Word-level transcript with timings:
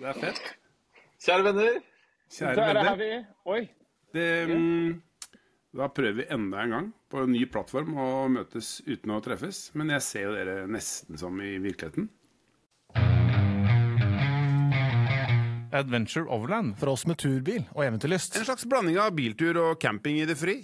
Det 0.00 0.08
er 0.08 0.16
fett. 0.16 0.40
Kjære 1.20 1.44
venner. 1.50 1.74
Kjære 2.32 2.54
Der 2.56 2.70
er 2.70 2.74
venner. 2.78 2.96
vi. 2.96 3.10
Oi. 3.52 3.60
Det, 4.14 4.28
mm, 4.48 4.94
da 5.76 5.88
prøver 5.94 6.16
vi 6.22 6.24
enda 6.34 6.62
en 6.64 6.70
gang 6.74 6.86
på 7.12 7.24
en 7.26 7.32
ny 7.34 7.44
plattform 7.52 7.92
å 8.00 8.06
møtes 8.32 8.78
uten 8.88 9.12
å 9.12 9.20
treffes. 9.22 9.66
Men 9.76 9.92
jeg 9.92 10.06
ser 10.06 10.24
jo 10.28 10.32
dere 10.38 10.64
nesten 10.72 11.20
som 11.20 11.36
i 11.44 11.52
virkeligheten. 11.62 12.08
Adventure 15.72 16.26
Overland. 16.32 16.74
For 16.80 16.90
oss 16.90 17.04
med 17.06 17.20
turbil 17.22 17.62
og 17.76 17.84
eventyrlyst. 17.84 18.40
En 18.40 18.48
slags 18.48 18.64
blanding 18.66 18.98
av 18.98 19.12
biltur 19.14 19.60
og 19.62 19.76
camping 19.82 20.18
i 20.18 20.26
det 20.26 20.38
fri. 20.40 20.56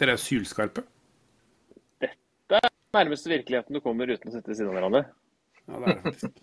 Dere 0.00 0.16
er 0.16 0.20
sylskarpe. 0.20 0.84
Dette 2.02 2.60
er 2.60 2.72
nærmeste 2.94 3.30
virkeligheten 3.30 3.76
du 3.76 3.82
kommer 3.84 4.10
uten 4.10 4.30
å 4.30 4.34
sitte 4.34 4.50
ved 4.50 4.58
siden 4.58 4.72
av 4.72 4.78
hverandre. 4.78 5.04
Ja, 5.64 5.78
det 5.78 5.84
er 5.84 5.94
det 5.94 6.02
faktisk. 6.08 6.42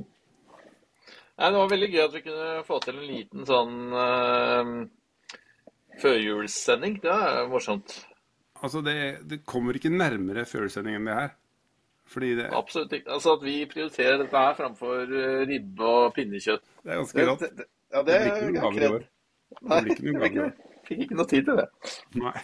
Nei, 1.41 1.49
det 1.49 1.57
var 1.57 1.69
veldig 1.71 1.89
gøy 1.89 2.01
at 2.03 2.15
vi 2.15 2.23
kunne 2.27 2.47
få 2.67 2.79
til 2.83 2.97
en 2.99 3.05
liten 3.09 3.45
sånn 3.49 3.75
uh, 3.95 4.71
førjulssending. 6.01 6.99
Det 7.01 7.11
er 7.11 7.49
morsomt. 7.49 7.95
Altså, 8.61 8.83
det, 8.85 8.95
det 9.29 9.41
kommer 9.49 9.77
ikke 9.77 9.93
nærmere 9.93 10.45
førjulssending 10.45 10.99
enn 10.99 11.09
det 11.09 11.17
her. 11.17 11.35
Fordi 12.11 12.33
det, 12.38 12.47
Absolutt 12.53 12.93
ikke. 12.93 13.11
Altså 13.15 13.35
at 13.38 13.43
vi 13.45 13.55
prioriterer 13.71 14.17
dette 14.19 14.38
her 14.43 14.55
framfor 14.57 15.13
eh, 15.15 15.43
ribbe 15.47 15.88
og 15.88 16.09
pinnekjøtt. 16.15 16.65
det 16.83 16.91
er 16.91 16.99
ganske 16.99 17.27
rått. 17.29 17.45
det, 17.57 17.67
ja, 17.93 18.02
Det 18.03 18.17
blir 18.17 18.31
ikke 18.31 18.49
noe 18.49 18.57
gaver 18.57 18.81
i 18.81 18.89
år. 18.89 19.05
Det 19.61 19.77
blir 19.85 19.93
ikke 19.95 20.07
noe 20.07 20.17
gaver 20.19 20.35
i 20.35 20.41
år. 20.45 20.57
Fikk 20.89 21.05
ikke 21.05 21.19
noe 21.21 21.31
tid 21.31 21.47
til 21.47 21.61
det. 21.61 21.67
Nei. 22.19 22.36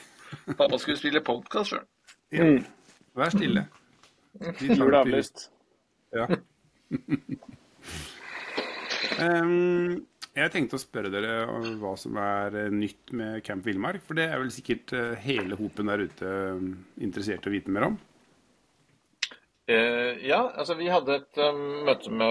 Pappa 0.57 0.77
skulle 0.79 0.97
spille 0.99 1.21
podkast 1.25 1.73
sjøl. 1.73 1.85
Ja. 2.35 2.47
Vær 3.17 3.33
stille. 3.33 3.63
Vi 4.59 4.67
Jul 4.67 4.71
er 4.71 4.77
det 4.77 4.77
til- 4.77 4.99
avlyst. 5.01 5.45
Ja. 6.15 6.25
um, 9.23 10.05
jeg 10.37 10.53
tenkte 10.53 10.77
å 10.77 10.81
spørre 10.81 11.09
dere 11.13 11.47
om 11.49 11.65
hva 11.81 11.95
som 11.97 12.17
er 12.21 12.55
eh, 12.65 12.69
nytt 12.73 13.11
med 13.17 13.41
Camp 13.45 13.65
Villmark. 13.65 14.03
For 14.05 14.13
det 14.19 14.27
er 14.29 14.37
vel 14.41 14.51
sikkert 14.53 14.93
eh, 14.93 15.15
hele 15.23 15.57
hopen 15.57 15.89
der 15.89 16.05
ute 16.05 16.27
eh, 16.27 16.67
interessert 17.07 17.47
i 17.47 17.49
å 17.49 17.55
vite 17.55 17.73
mer 17.73 17.89
om. 17.89 17.97
Uh, 19.67 20.15
ja, 20.23 20.45
altså 20.55 20.77
vi 20.79 20.85
hadde 20.87 21.17
et 21.17 21.39
uh, 21.43 21.57
møte 21.83 22.07
med, 22.07 22.29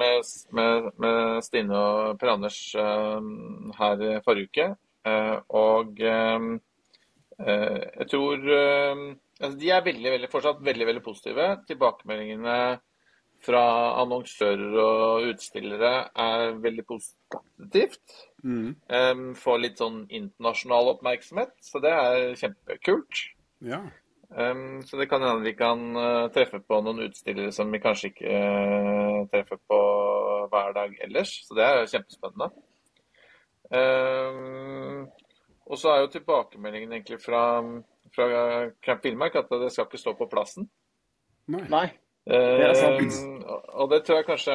med, 0.00 0.30
med, 0.56 0.86
med 1.02 1.42
Stine 1.44 1.76
og 1.76 2.14
Per 2.22 2.30
Anders 2.32 2.60
uh, 2.78 3.20
her 3.76 4.22
forrige 4.24 4.48
uke. 4.48 4.70
Eh, 5.02 5.36
og 5.58 5.98
um, 5.98 6.52
jeg 7.42 8.06
tror 8.10 8.38
um, 8.38 9.04
altså 9.40 9.58
De 9.58 9.70
er 9.74 9.84
veldig, 9.84 10.10
veldig, 10.16 10.30
fortsatt 10.30 10.64
veldig, 10.64 10.88
veldig 10.88 11.04
positive. 11.04 11.46
Tilbakemeldingene 11.68 12.56
fra 13.42 13.62
annonsører 14.02 14.76
og 14.78 15.30
utstillere 15.32 15.92
er 16.24 16.52
veldig 16.62 16.84
positivt. 16.86 18.14
Mm. 18.42 18.68
Um, 18.86 19.24
får 19.38 19.58
litt 19.64 19.82
sånn 19.82 20.04
internasjonal 20.06 20.92
oppmerksomhet, 20.94 21.56
så 21.62 21.82
det 21.82 21.90
er 21.96 22.38
kjempekult. 22.38 23.24
Ja. 23.66 23.82
Um, 24.32 24.80
så 24.86 24.96
det 24.96 25.08
kan 25.10 25.24
hende 25.26 25.44
vi 25.44 25.54
kan 25.58 25.82
uh, 25.98 26.30
treffe 26.32 26.62
på 26.64 26.78
noen 26.84 27.02
utstillere 27.08 27.52
som 27.52 27.72
vi 27.72 27.82
kanskje 27.82 28.12
ikke 28.12 28.30
uh, 28.30 29.18
treffer 29.32 29.60
på 29.68 29.80
hver 30.52 30.76
dag 30.78 30.94
ellers. 31.04 31.34
Så 31.46 31.58
det 31.58 31.66
er 31.66 31.80
jo 31.80 31.90
kjempespennende. 31.96 32.50
Um, 33.72 35.10
og 35.66 35.78
så 35.78 35.92
er 35.92 36.02
jo 36.02 36.12
tilbakemeldingen 36.12 36.92
egentlig 36.92 37.18
fra, 37.22 37.42
fra 38.14 38.28
Camp 38.84 39.04
Villmark 39.04 39.36
at 39.40 39.52
det 39.62 39.72
skal 39.72 39.88
ikke 39.88 40.00
stå 40.00 40.14
på 40.18 40.30
plassen. 40.30 40.68
Nei. 41.52 41.66
Nei. 41.70 41.86
er 42.68 42.76
sant. 42.78 43.16
Um, 43.18 43.38
og 43.82 43.88
det 43.90 44.04
tror 44.06 44.20
jeg 44.20 44.26
kanskje 44.28 44.54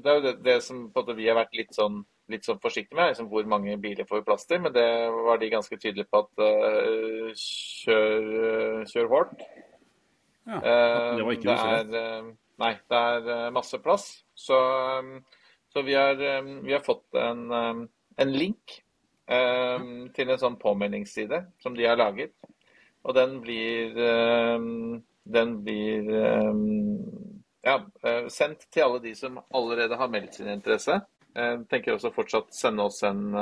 Det 0.00 0.08
er 0.08 0.14
jo 0.16 0.22
det, 0.24 0.30
det 0.46 0.54
som 0.64 0.86
på 0.88 1.02
en 1.02 1.04
måte 1.04 1.16
vi 1.18 1.26
har 1.28 1.36
vært 1.36 1.52
litt 1.58 1.76
sånn, 1.76 1.98
litt 2.32 2.48
sånn 2.48 2.60
forsiktige 2.62 2.96
med, 2.96 3.10
liksom 3.10 3.28
hvor 3.28 3.44
mange 3.52 3.76
biler 3.82 4.08
får 4.08 4.22
vi 4.22 4.26
plass 4.30 4.48
til. 4.48 4.62
Men 4.64 4.72
det 4.72 4.88
var 5.28 5.42
de 5.42 5.52
ganske 5.52 5.76
tydelige 5.76 6.08
på 6.08 6.24
at 6.24 6.44
uh, 6.44 7.30
kjør, 7.36 8.30
eh, 8.48 8.84
kjør 8.92 9.12
hårdt. 9.12 9.44
Ja, 9.44 10.60
Eh, 10.62 11.16
det 11.18 11.24
var 11.26 11.34
ikke 11.34 11.50
noe 11.50 11.78
det 11.90 12.00
er, 12.00 12.20
eh, 12.22 12.34
Nei, 12.62 12.72
det 12.88 12.98
er 13.10 13.30
eh, 13.34 13.50
masse 13.52 13.78
plass. 13.82 14.04
Så, 14.38 14.56
eh, 14.56 15.40
så 15.74 15.82
vi, 15.82 15.96
har, 15.98 16.14
eh, 16.22 16.50
vi 16.62 16.72
har 16.72 16.84
fått 16.86 17.18
en, 17.20 17.42
eh, 17.50 17.80
en 18.22 18.32
link 18.32 18.76
eh, 18.78 18.85
til 19.26 20.28
en 20.30 20.38
sånn 20.38 20.54
påmeldingsside 20.60 21.40
som 21.58 21.74
de 21.74 21.88
har 21.88 21.98
laget. 21.98 22.30
Og 23.06 23.14
den 23.14 23.40
blir 23.42 23.98
eh, 23.98 24.58
Den 25.36 25.54
blir 25.64 26.10
eh, 26.14 26.54
ja, 27.66 27.80
eh, 28.02 28.26
sendt 28.30 28.68
til 28.70 28.84
alle 28.86 29.00
de 29.02 29.14
som 29.18 29.40
allerede 29.54 29.98
har 29.98 30.10
meldt 30.10 30.38
sin 30.38 30.50
interesse. 30.52 31.00
Jeg 31.34 31.64
tenker 31.70 31.96
også 31.96 32.12
fortsatt 32.14 32.54
sende 32.54 32.86
oss 32.86 33.02
en, 33.04 33.34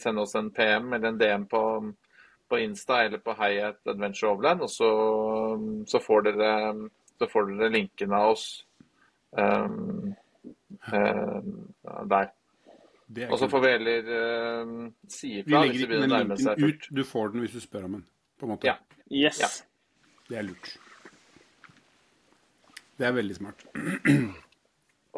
sende 0.00 0.22
oss 0.24 0.32
en 0.34 0.48
PM 0.50 0.88
eller 0.96 1.12
en 1.12 1.18
DM 1.20 1.44
på, 1.46 1.60
på 2.48 2.58
Insta 2.58 3.04
eller 3.04 3.20
på 3.22 3.36
Hyatt 3.38 3.92
Adventure 3.92 4.32
Overland, 4.32 4.64
og 4.64 4.72
så, 4.72 4.88
så, 5.86 6.00
får 6.02 6.24
dere, 6.26 6.50
så 7.20 7.28
får 7.30 7.52
dere 7.52 7.70
linken 7.76 8.16
av 8.16 8.32
oss 8.32 8.46
um, 9.30 10.10
um, 10.90 11.54
der. 12.10 12.32
Det 13.10 13.24
er 13.26 13.32
Og 13.34 13.38
så 13.40 13.48
får 13.50 13.60
vi 13.64 13.70
heller 13.72 14.10
um, 14.62 14.94
si 15.10 15.28
Vi 15.32 15.38
ifra 15.40 15.62
hvis 15.64 15.66
legger 15.66 15.72
det 15.72 15.80
ikke 15.80 15.88
begynner 15.90 16.06
den 16.06 16.12
å 16.14 16.18
nærme 16.20 16.36
seg 16.38 16.46
linken 16.60 16.62
fullt. 16.68 16.84
ut. 16.90 16.96
Du 16.96 17.02
får 17.04 17.32
den 17.32 17.40
hvis 17.44 17.56
du 17.56 17.60
spør 17.64 17.84
om 17.88 17.96
den. 17.98 18.04
På 18.38 18.46
en 18.46 18.52
måte. 18.52 18.66
Ja. 18.70 18.76
Yes. 19.10 19.40
Ja. 19.42 19.48
Det 20.30 20.38
er 20.38 20.46
lurt. 20.46 20.70
Det 23.00 23.06
er 23.08 23.12
veldig 23.16 23.36
smart. 23.40 23.64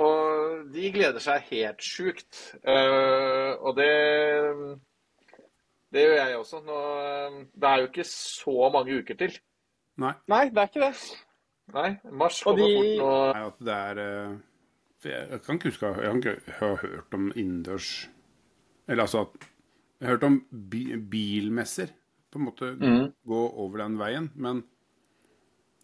Og 0.00 0.72
de 0.72 0.92
gleder 0.94 1.20
seg 1.20 1.44
helt 1.50 1.82
sjukt. 1.84 2.38
Uh, 2.64 3.58
og 3.60 3.76
det 3.76 3.90
det 5.92 6.06
gjør 6.06 6.14
jeg 6.22 6.36
også. 6.38 6.62
Nå, 6.64 6.76
eh, 7.04 7.34
det 7.60 7.68
er 7.68 7.82
jo 7.82 7.88
ikke 7.90 8.04
så 8.08 8.70
mange 8.72 8.94
uker 9.02 9.18
til. 9.20 9.34
Nei. 10.00 10.14
Nei, 10.32 10.46
det 10.48 10.62
er 10.62 10.70
ikke 10.70 10.86
det. 10.86 10.94
Nei, 11.74 11.90
mars 12.16 12.38
kommer 12.42 12.62
de- 12.64 12.78
fort 12.78 13.02
nå. 13.02 13.10
Nei, 13.34 13.42
at 13.50 13.58
det 13.68 13.74
er 13.76 14.00
for 14.00 14.38
jeg, 15.10 15.40
kan 15.44 15.58
ikke 15.58 15.70
huske 15.72 15.88
Jeg 16.02 16.54
har 16.58 16.76
hørt 16.82 17.14
om 17.14 17.32
innendørs 17.34 18.08
Eller 18.88 19.02
altså 19.06 19.24
at 19.26 19.48
Jeg 20.00 20.06
har 20.08 20.14
hørt 20.16 20.26
om 20.28 20.36
bi, 20.50 20.96
bilmesser. 20.96 21.92
På 22.32 22.38
en 22.38 22.46
måte 22.48 22.72
gå 23.28 23.40
over 23.62 23.78
den 23.84 23.98
veien. 24.00 24.30
Men 24.34 24.62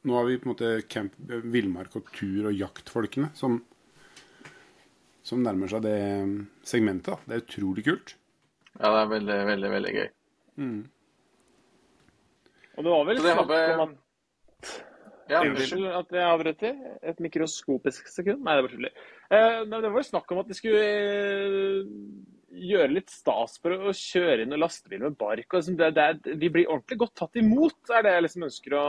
nå 0.02 0.14
har 0.16 0.24
vi 0.26 0.38
på 0.38 0.48
en 0.48 0.52
måte 0.54 0.70
camp, 0.88 1.12
villmark 1.44 1.94
og 1.96 2.08
tur- 2.14 2.48
og 2.48 2.54
jaktfolkene 2.56 3.28
som, 3.34 3.60
som 5.22 5.42
nærmer 5.44 5.68
seg 5.70 5.82
det 5.84 5.98
segmentet. 6.66 7.18
Det 7.26 7.36
er 7.36 7.44
utrolig 7.44 7.84
kult. 7.84 8.16
Ja, 8.78 8.90
det 8.94 9.00
er 9.02 9.12
veldig, 9.12 9.38
veldig, 9.52 9.70
veldig 9.76 9.92
gøy. 9.98 10.08
Og 12.78 12.84
det 12.86 12.90
var 12.94 13.06
vel 13.08 13.20
snakk 13.22 13.38
om 13.42 13.82
at 13.84 14.72
Ja, 15.28 15.42
Unnskyld 15.44 15.86
at 15.92 16.16
jeg 16.16 16.24
avbryter. 16.24 16.80
Et 17.12 17.20
mikroskopisk 17.22 18.08
sekund. 18.12 18.42
Nei, 18.44 18.56
det 18.56 18.64
var 18.66 18.74
tuller. 18.74 19.06
Eh, 19.28 19.60
det 19.68 19.84
var 19.84 20.00
jo 20.00 20.08
snakk 20.08 20.32
om 20.32 20.42
at 20.42 20.48
de 20.48 20.56
skulle 20.56 20.82
eh, 20.82 21.88
gjøre 22.48 22.94
litt 22.96 23.10
stas 23.12 23.58
for 23.60 23.88
å 23.90 23.92
kjøre 23.94 24.44
inn 24.44 24.54
og 24.56 24.62
lastebil 24.62 25.02
med 25.04 25.18
bark. 25.20 25.44
Og 25.50 25.58
liksom 25.58 25.76
det, 25.78 25.90
det 25.96 26.36
de 26.40 26.50
blir 26.52 26.70
ordentlig 26.70 26.98
godt 27.02 27.14
tatt 27.20 27.36
imot, 27.40 27.76
er 27.92 28.06
det 28.06 28.14
jeg 28.14 28.24
liksom 28.24 28.46
ønsker 28.48 28.76
å 28.78 28.86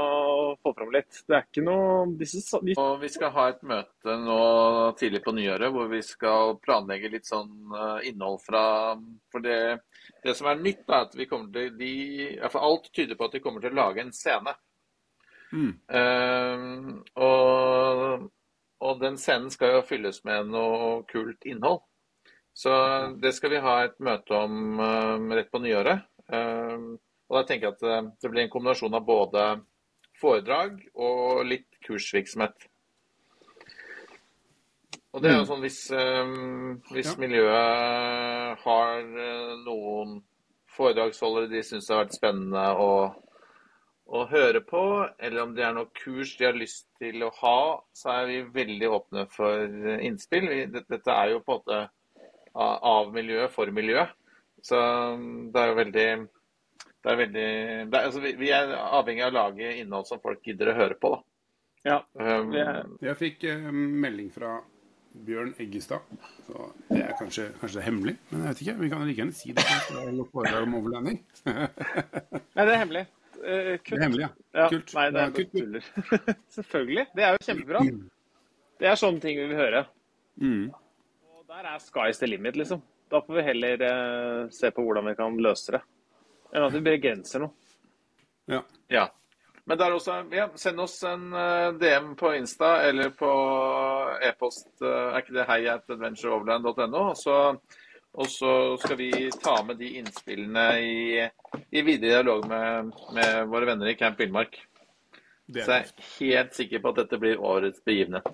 få 0.63 0.73
fram 0.77 0.93
litt. 0.95 1.21
Det 1.27 1.35
er 1.35 1.45
ikke 1.45 1.65
noe 1.65 2.05
disse, 2.19 2.61
de, 2.63 2.77
Og 2.79 3.03
vi 3.03 3.11
skal 3.11 3.33
ha 3.35 3.49
et 3.51 3.65
møte 3.67 4.15
nå 4.23 4.39
tidlig 4.99 5.23
på 5.25 5.35
nyåret 5.35 5.75
hvor 5.75 5.91
vi 5.91 6.01
skal 6.05 6.55
planlegge 6.63 7.11
litt 7.13 7.27
sånn 7.29 7.51
eh, 7.75 8.09
innhold 8.11 8.39
fra 8.45 8.63
For 9.33 9.43
det, 9.43 9.59
det 10.23 10.37
som 10.39 10.49
er 10.49 10.63
nytt, 10.63 10.85
er 10.87 11.03
at 11.03 11.19
vi 11.19 11.27
kommer 11.29 11.51
til 11.53 11.75
de, 11.79 11.93
Alt 12.59 12.89
tyder 12.95 13.19
på 13.19 13.27
at 13.27 13.37
de 13.37 13.43
kommer 13.43 13.63
til 13.63 13.75
å 13.75 13.81
lage 13.83 14.03
en 14.03 14.15
scene. 14.15 14.55
Eh, 15.53 16.65
og, 17.25 18.25
og 18.85 19.01
den 19.01 19.17
scenen 19.17 19.49
skal 19.53 19.77
jo 19.77 19.85
fylles 19.87 20.23
med 20.27 20.51
noe 20.53 21.03
kult 21.09 21.45
innhold. 21.49 21.81
Så 22.53 22.71
det 23.21 23.31
skal 23.37 23.53
vi 23.53 23.61
ha 23.63 23.75
et 23.85 23.95
møte 24.03 24.35
om 24.35 24.81
uh, 24.81 25.15
rett 25.31 25.51
på 25.51 25.61
nyåret. 25.63 26.01
Uh, 26.27 26.97
og 27.29 27.37
da 27.37 27.43
tenker 27.47 27.69
jeg 27.69 27.77
at 27.77 28.09
det 28.19 28.31
blir 28.33 28.43
en 28.43 28.51
kombinasjon 28.51 28.97
av 28.97 29.05
både 29.07 29.45
foredrag 30.19 30.81
og 30.99 31.45
litt 31.47 31.69
kursvirksomhet. 31.85 32.67
Og 35.13 35.23
det 35.23 35.31
er 35.31 35.39
jo 35.39 35.45
sånn 35.47 35.63
hvis, 35.63 35.79
hvis 36.91 37.07
Ja. 37.13 37.15
miljøet 37.21 38.59
har 38.65 39.07
noen 39.63 40.19
foredragsholdere 40.75 41.49
de 41.49 41.63
syns 41.65 41.89
har 41.89 42.03
vært 42.03 42.17
spennende 42.17 42.65
å, 42.77 42.89
å 44.09 44.23
høre 44.31 44.61
på, 44.65 44.81
eller 45.21 45.43
om 45.43 45.51
det 45.53 45.63
er 45.67 45.73
noe 45.77 45.89
kurs 45.93 46.31
de 46.39 46.47
har 46.47 46.57
lyst 46.57 46.87
til 47.01 47.21
å 47.23 47.29
ha, 47.43 47.57
så 47.93 48.09
er 48.15 48.25
vi 48.29 48.39
veldig 48.55 48.89
åpne 48.95 49.25
for 49.33 49.69
innspill. 50.01 50.47
Vi, 50.49 50.63
dette 50.73 51.13
er 51.13 51.35
jo 51.35 51.43
på 51.45 51.59
en 51.59 51.61
måte 51.61 51.81
av 52.59 53.11
miljøet 53.13 53.53
for 53.53 53.69
miljøet. 53.75 54.15
Så 54.65 54.75
um, 54.79 55.51
det 55.53 55.61
er 55.61 55.69
jo 55.69 55.75
veldig 55.77 56.07
det 56.99 57.11
er 57.13 57.19
veldig 57.21 57.43
det 57.87 57.95
er, 57.95 58.07
altså, 58.09 58.19
vi, 58.25 58.33
vi 58.41 58.49
er 58.51 58.73
avhengig 58.75 59.23
av 59.23 59.29
å 59.31 59.37
lage 59.37 59.69
innhold 59.79 60.09
som 60.09 60.19
folk 60.23 60.41
gidder 60.43 60.73
å 60.73 60.79
høre 60.81 60.97
på, 60.99 61.13
da. 61.13 61.21
Ja. 61.87 61.99
Um, 62.19 62.49
Det 62.51 62.65
er- 62.65 62.89
Jeg 63.07 63.19
fikk 63.21 63.45
eh, 63.47 63.69
melding 63.71 64.33
fra 64.35 64.57
Bjørn 65.15 65.53
Eggestad. 65.63 66.03
Så 66.47 66.67
det 66.89 66.99
er 67.05 67.15
kanskje, 67.21 67.47
kanskje 67.61 67.85
hemmelig, 67.85 68.17
men 68.29 68.43
jeg 68.43 68.49
vet 68.49 68.61
ikke. 68.65 68.75
Vi 68.81 68.89
kan 68.91 69.05
like 69.07 69.21
gjerne 69.21 69.37
si 69.37 69.53
det. 69.53 69.63
det 69.63 70.51
er 70.51 70.67
om. 70.67 71.05
Nei, 71.05 72.65
det 72.65 72.73
er 72.73 72.81
hemmelig. 72.83 73.05
Eh, 73.43 73.71
Det 73.71 73.83
kutt. 73.83 73.97
er 73.97 74.03
hemmelig, 74.03 74.21
ja. 74.25 74.29
Ja, 74.59 74.67
Kult. 74.69 74.93
Nei, 74.95 75.05
det 75.15 75.21
er 75.21 75.31
kutt, 75.31 75.51
kult. 75.51 75.63
tuller. 75.63 76.35
Selvfølgelig. 76.57 77.05
Det 77.15 77.23
er 77.23 77.35
jo 77.35 77.43
kjempebra. 77.47 77.83
Det 78.79 78.87
er 78.91 78.95
sånne 78.99 79.21
ting 79.23 79.37
vi 79.39 79.47
vil 79.51 79.59
høre. 79.59 79.85
Mm. 80.41 80.65
Og 81.37 81.45
der 81.47 81.67
er 81.73 81.79
sky's 81.83 82.19
the 82.19 82.27
limit, 82.27 82.55
liksom. 82.59 82.81
Da 83.11 83.21
får 83.25 83.35
vi 83.39 83.45
heller 83.47 83.81
eh, 83.81 84.49
se 84.53 84.69
på 84.71 84.83
hvordan 84.85 85.07
vi 85.09 85.15
kan 85.17 85.37
løse 85.41 85.71
det, 85.73 85.79
enn 86.53 86.65
at 86.67 86.75
vi 86.75 86.81
begrenser 86.85 87.41
noe. 87.41 87.55
Ja. 88.49 88.61
Ja. 88.89 89.07
Men 89.69 89.77
der 89.77 89.93
også, 89.93 90.19
ja, 90.33 90.47
send 90.57 90.79
oss 90.81 90.95
en 91.05 91.27
eh, 91.33 91.71
DM 91.81 92.15
på 92.17 92.31
Insta 92.37 92.79
eller 92.87 93.11
på 93.17 93.29
e-post. 94.25 94.69
er 94.81 95.19
ikke 95.21 95.35
det 95.35 95.45
hei 95.49 95.59
at 95.69 95.89
adventureoverland.no? 95.93 97.01
Og 97.11 97.17
så, 97.17 97.35
og 98.13 98.29
så 98.31 98.51
skal 98.81 98.97
vi 98.97 99.11
ta 99.41 99.59
med 99.63 99.77
de 99.79 99.91
innspillene 99.99 100.65
i, 100.81 101.25
i 101.69 101.83
videre 101.85 102.19
dialog 102.19 102.47
med, 102.49 102.93
med 103.15 103.49
våre 103.51 103.69
venner 103.69 103.91
i 103.91 103.97
Camp 103.99 104.19
Villmark. 104.19 104.57
Så 105.49 105.65
jeg 105.65 105.83
er 105.83 106.09
helt 106.19 106.57
sikker 106.57 106.81
på 106.81 106.91
at 106.91 107.03
dette 107.03 107.19
blir 107.21 107.41
årets 107.41 107.81
begivenhet. 107.85 108.25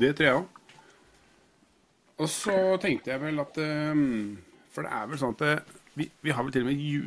det 0.00 0.12
tror 0.16 0.26
jeg 0.26 0.36
òg. 0.40 0.46
Og 2.16 2.28
så 2.32 2.56
tenkte 2.80 3.12
jeg 3.12 3.20
vel 3.20 3.42
at 3.42 3.58
eh, 3.60 3.98
For 4.72 4.86
det 4.86 4.92
er 4.96 5.10
vel 5.10 5.20
sånn 5.20 5.34
at 5.36 5.74
vi, 5.96 6.06
vi 6.24 6.32
har 6.32 6.44
vel 6.44 6.52
til 6.52 6.64
og 6.64 6.70
med 6.70 6.80
ju, 6.80 7.02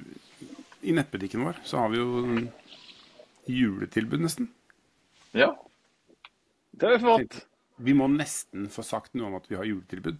I 0.85 0.93
nettbutikken 0.97 1.45
vår 1.45 1.57
så 1.65 1.81
har 1.81 1.89
vi 1.93 1.97
jo 1.97 2.09
juletilbud, 3.49 4.21
nesten. 4.21 4.51
Ja. 5.33 5.53
Det 6.71 6.85
har 6.85 6.97
vi 6.97 7.01
fått. 7.03 7.39
Vi 7.81 7.95
må 7.97 8.09
nesten 8.11 8.67
få 8.69 8.85
sagt 8.85 9.15
noe 9.17 9.31
om 9.31 9.37
at 9.39 9.49
vi 9.49 9.57
har 9.57 9.65
juletilbud. 9.65 10.19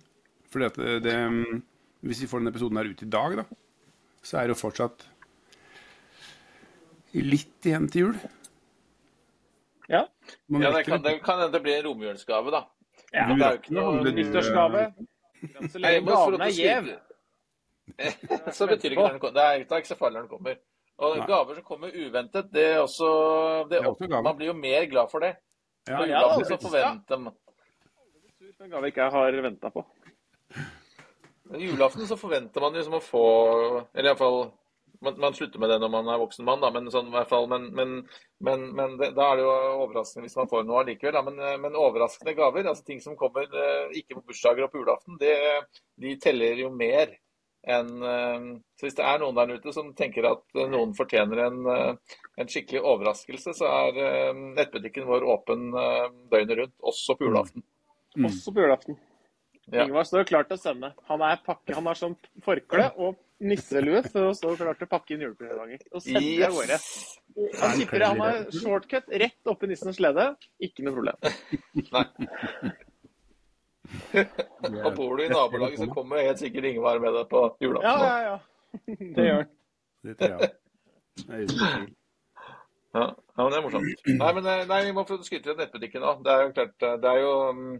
Fordi 0.50 0.66
at 0.66 0.78
det, 0.80 1.04
det 1.06 1.16
Hvis 2.01 2.22
vi 2.24 2.28
får 2.31 2.40
denne 2.40 2.54
episoden 2.54 2.78
her 2.80 2.90
ut 2.90 3.01
i 3.04 3.10
dag, 3.10 3.38
da, 3.42 3.44
så 4.24 4.38
er 4.40 4.48
det 4.48 4.56
jo 4.56 4.60
fortsatt 4.62 5.07
litt 7.13 7.66
igjen 7.66 7.88
til 7.92 8.01
jul. 8.06 8.16
Ja. 9.90 10.04
Man 10.48 10.62
Ja, 10.62 10.72
det 10.72 10.86
kan, 10.86 11.01
det 11.04 11.18
kan 11.25 11.40
hende 11.42 11.54
det 11.57 11.62
blir 11.66 11.80
en 11.80 11.86
romjulsgave, 11.90 12.51
da. 12.54 12.63
ja. 13.13 13.25
Det 13.34 13.42
er 13.42 13.51
jo 13.56 13.60
ikke 13.60 13.74
noe 13.74 14.13
Nyttårsgave. 14.13 14.84
Få 15.74 15.81
lov 15.81 16.07
Gaven 16.07 16.42
er 16.46 16.54
gjev. 16.56 16.90
Så 18.57 18.68
betyr 18.69 18.94
ikke. 18.96 19.12
Det 19.18 19.34
det 19.34 19.46
er 19.50 19.63
ikke 19.81 19.88
så 19.90 19.98
farlig 19.98 20.19
når 20.22 20.28
den 20.28 20.34
kommer. 20.38 20.60
Og 21.00 21.18
Nei. 21.18 21.25
gaver 21.28 21.56
som 21.56 21.63
kommer 21.63 21.94
uventet, 21.96 22.50
det 22.51 22.63
er 22.74 22.80
også, 22.84 23.10
det, 23.69 23.78
Det 23.80 23.86
er 23.86 23.88
også. 23.88 24.22
Man 24.22 24.36
blir 24.36 24.48
jo 24.51 24.54
mer 24.54 24.86
glad 24.92 25.07
for 25.12 25.24
det. 25.24 25.36
Ja, 25.88 26.04
ja, 26.04 26.24
det 26.38 26.48
så 26.48 26.54
er- 26.54 26.62
forventer 26.62 27.18
man 27.18 27.34
For 28.57 28.63
en 28.66 28.69
gave 28.74 28.88
ikke 28.88 29.01
jeg 29.01 29.12
har 29.12 29.31
venta 29.42 29.69
på. 29.69 29.86
Men 29.96 29.99
julaften 31.57 32.07
så 32.07 32.18
forventer 32.19 32.62
man 32.62 32.75
liksom 32.78 33.00
å 33.00 33.04
få 33.04 33.28
Eller 33.94 34.12
iallfall 34.12 34.51
man, 35.01 35.19
man 35.19 35.34
slutter 35.34 35.60
med 35.60 35.69
det 35.69 35.80
når 35.80 35.92
man 35.94 36.10
er 36.12 36.19
voksen 36.19 36.46
mann, 36.48 36.62
da, 36.63 36.72
men, 36.75 36.90
sånn, 36.92 37.10
i 37.12 37.16
hvert 37.16 37.31
fall, 37.31 37.48
men, 37.51 37.69
men, 37.75 37.96
men, 38.44 38.66
men 38.75 38.98
det, 39.00 39.13
da 39.18 39.30
er 39.31 39.40
det 39.40 39.46
jo 39.46 39.54
overraskende 39.86 40.28
hvis 40.28 40.38
man 40.40 40.51
får 40.51 40.68
noe 40.68 40.84
allikevel. 40.84 41.22
Men, 41.30 41.40
eh, 41.40 41.56
men 41.62 41.80
overraskende 41.80 42.36
gaver, 42.38 42.68
altså 42.68 42.86
ting 42.88 43.01
som 43.04 43.18
kommer 43.19 43.48
eh, 43.48 43.98
ikke 44.01 44.19
på 44.19 44.25
bursdager 44.31 44.68
og 44.68 44.74
på 44.74 44.84
julaften, 44.84 45.19
det, 45.22 45.36
de 46.04 46.16
teller 46.22 46.63
jo 46.66 46.72
mer 46.75 47.16
enn 47.69 47.90
eh, 48.07 48.44
Så 48.80 48.88
hvis 48.88 48.96
det 48.96 49.04
er 49.04 49.19
noen 49.19 49.36
der 49.36 49.57
ute 49.60 49.74
som 49.75 49.92
tenker 49.96 50.30
at 50.30 50.62
noen 50.72 50.94
fortjener 50.96 51.46
en, 51.50 51.57
en 51.69 52.51
skikkelig 52.51 52.80
overraskelse, 52.80 53.56
så 53.57 53.68
er 53.68 54.40
nettbutikken 54.56 55.07
vår 55.10 55.28
åpen 55.28 55.68
døgnet 56.31 56.56
rundt, 56.62 56.78
også 56.80 57.18
på 57.19 57.28
julaften. 57.28 57.66
Mm. 58.16 58.30
Også 58.31 58.56
på 58.56 58.63
julaften. 58.63 59.00
Ja. 59.71 59.86
Ingvar 59.86 60.06
står 60.07 60.27
klar 60.30 60.45
til 60.50 60.57
å 60.57 60.62
sende. 60.62 60.92
Han, 61.10 61.21
er 61.25 61.42
pakke, 61.45 61.74
han 61.77 61.86
har 61.89 61.98
sånn 61.98 62.16
forkle 62.45 62.89
og 62.98 63.19
nisselue 63.39 64.01
for 64.07 64.31
å 64.31 64.36
stå 64.36 64.56
klar 64.60 64.77
til 64.80 64.88
å 64.88 64.92
pakke 64.92 65.16
inn 65.16 65.24
julepresanger. 65.27 65.83
Og 65.94 66.04
sende 66.04 66.24
det 66.25 66.48
av 66.48 66.57
gårde. 66.57 66.80
Han 67.62 67.75
tipper 67.77 68.06
han 68.07 68.21
har 68.24 68.39
shortcut 68.56 69.18
rett 69.24 69.51
oppi 69.54 69.69
nissens 69.71 70.00
slede. 70.00 70.31
Ikke 70.66 70.86
noe 70.88 70.98
problem. 70.98 71.18
Nei. 71.94 72.06
Og 74.86 74.92
bor 74.94 75.18
du 75.18 75.24
i 75.24 75.30
nabolaget, 75.31 75.80
så 75.81 75.88
kommer 75.89 76.22
helt 76.22 76.42
sikkert 76.42 76.68
Ingvar 76.69 77.00
med 77.01 77.15
deg 77.15 77.30
på 77.31 77.45
julaften. 77.63 77.89
Ja, 77.89 77.95
ja, 78.06 78.19
ja. 78.27 78.38
Det 79.15 79.25
gjør 79.25 79.39
han. 79.39 79.56
Det 80.06 80.18
tror 80.19 80.36
jeg. 80.36 80.51
Det 81.25 81.39
er. 81.39 81.88
Ja, 82.94 83.06
ja, 83.38 83.44
men 83.44 83.51
det 83.51 83.57
er 83.60 83.63
morsomt. 83.65 84.07
Nei, 84.07 84.30
men 84.33 84.48
eh, 84.50 84.63
nei, 84.69 84.80
vi 84.88 84.94
må 84.98 85.04
få 85.06 85.19
skryte 85.22 85.54
av 85.54 85.60
nettbutikken 85.62 86.06
òg. 86.10 86.24
Det 86.25 86.31
er 86.33 86.39
jo 86.42 86.54
klart, 86.56 86.75
eh, 86.88 86.95
det 87.04 87.12
er 87.12 87.19
jo 87.22 87.33
mm, 87.54 87.75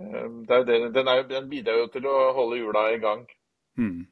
er 0.00 0.64
det, 0.66 0.78
den, 0.94 1.08
er 1.08 1.22
den 1.28 1.48
bidrar 1.50 1.78
jo 1.78 1.86
til 1.94 2.06
å 2.10 2.14
holde 2.36 2.58
jula 2.58 2.84
i 2.94 3.00
gang. 3.02 3.24
Mm. 3.78 4.06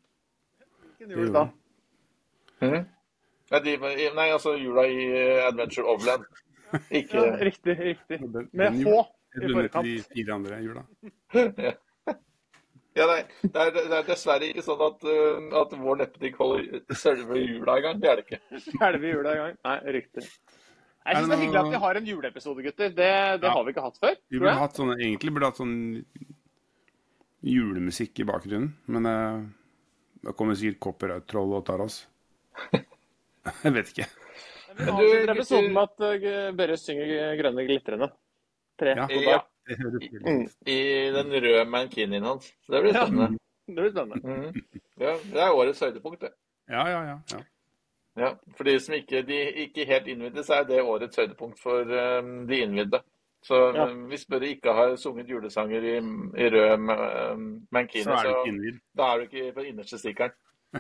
Hvilken 0.99 1.15
jul 1.17 1.33
da? 1.35 1.47
Nei, 2.63 3.61
de, 3.67 3.77
nei, 4.17 4.29
altså 4.31 4.55
jula 4.57 4.87
i 4.89 5.07
Adventure 5.49 5.89
Overland. 5.91 6.29
Ikke 6.91 7.19
Ja, 7.21 7.37
riktig, 7.43 7.75
riktig. 7.79 8.21
Med 8.53 8.79
H 8.87 9.01
i 9.35 9.41
de 9.43 9.55
forkant. 9.55 10.13
fire 10.15 10.37
andre 10.39 10.61
jula. 10.63 10.85
Ja, 12.93 13.07
nei, 13.09 13.23
det 13.41 13.57
er, 13.57 13.71
det 13.73 13.97
er 13.97 14.03
dessverre 14.05 14.49
ikke 14.53 14.63
sånn 14.67 14.83
at, 14.85 15.05
eh, 15.09 15.47
at 15.57 15.71
vår 15.81 15.97
nettbutikk 16.03 16.35
holder 16.43 16.83
selve 17.01 17.39
jula 17.41 17.79
i 17.81 17.85
gang. 17.87 18.03
Det 18.03 18.11
er 18.11 18.19
det 18.21 18.25
ikke. 18.27 18.59
Selve 18.67 19.13
jula 19.15 19.33
i 19.33 19.39
gang? 19.39 19.55
Nei, 19.65 19.77
riktig. 19.97 20.27
Jeg 21.03 21.17
syns 21.19 21.29
det 21.29 21.35
er 21.37 21.43
hyggelig 21.43 21.61
at 21.61 21.73
vi 21.73 21.81
har 21.83 21.99
en 21.99 22.07
juleepisode, 22.07 22.63
gutter. 22.63 22.93
Det, 22.95 23.11
det 23.43 23.49
Ja. 23.49 23.51
har 23.57 23.65
vi 23.67 23.73
ikke 23.75 23.83
hatt 23.83 23.99
før. 23.99 24.15
Vi 24.31 24.39
burde 24.39 24.55
hatt 24.61 24.77
sånne, 24.79 24.95
egentlig 25.01 25.33
burde 25.35 25.49
hatt 25.51 25.59
sånn 25.59 25.75
julemusikk 27.43 28.21
i 28.23 28.27
bakgrunnen, 28.29 28.71
men 28.87 29.07
uh, 29.11 29.43
da 30.23 30.35
kommer 30.39 30.55
sikkert 30.59 30.79
copyright-troll 30.87 31.57
og 31.59 31.65
tar 31.67 31.83
oss. 31.83 32.05
Jeg 33.65 33.75
vet 33.75 33.91
ikke. 33.91 34.07
Vi 34.79 34.91
har 34.95 35.09
en 35.19 35.33
episode 35.35 35.73
med 35.75 35.83
at 35.83 36.05
uh, 36.07 36.53
Børre 36.57 36.77
synger 36.79 37.35
'Grønne 37.41 37.65
glitrende'. 37.67 38.13
Tre. 38.79 38.95
Ja. 38.97 39.07
på 39.11 39.25
dag. 39.27 39.49
Mm. 40.27 40.47
I 40.67 40.79
den 41.15 41.35
røde 41.35 41.65
mankinien 41.71 42.25
hans. 42.27 42.53
Det 42.71 42.81
blir 42.83 42.95
Ja. 42.95 43.07
Det 43.67 43.79
blir 43.79 43.91
spennende. 43.91 44.23
Mm. 44.27 44.63
Ja, 44.99 45.13
det 45.33 45.43
er 45.43 45.53
årets 45.55 45.81
høydepunkt, 45.81 46.21
det. 46.25 46.33
Ja, 46.69 46.83
ja, 46.89 47.03
ja. 47.07 47.19
ja. 47.31 47.39
Ja, 48.17 48.35
For 48.57 48.65
de 48.69 48.75
som 48.81 48.95
ikke, 48.95 49.23
de 49.25 49.39
ikke 49.65 49.87
helt 49.89 50.07
innvidde, 50.13 50.43
så 50.45 50.59
er 50.61 50.65
det 50.69 50.83
årets 50.85 51.17
høydepunkt 51.17 51.61
for 51.63 51.81
um, 52.21 52.47
de 52.49 52.59
innvidde. 52.61 53.01
Så 53.43 53.57
Ja. 53.75 53.87
um, 53.89 54.05
hvis 54.11 54.27
Børre 54.31 54.47
ikke 54.53 54.73
har 54.77 54.97
sunget 54.97 55.31
julesanger 55.33 55.83
i, 55.83 55.95
i 56.45 56.49
rød 56.53 56.73
um, 57.33 57.67
mankini, 57.73 58.05
Så 58.05 58.11
er 58.13 58.17
så 58.23 58.81
da 58.97 59.03
er 59.03 59.17
du 59.17 59.23
ikke 59.31 59.53
på 59.57 59.61
innerste 59.67 59.99
stikkeren. 59.99 60.31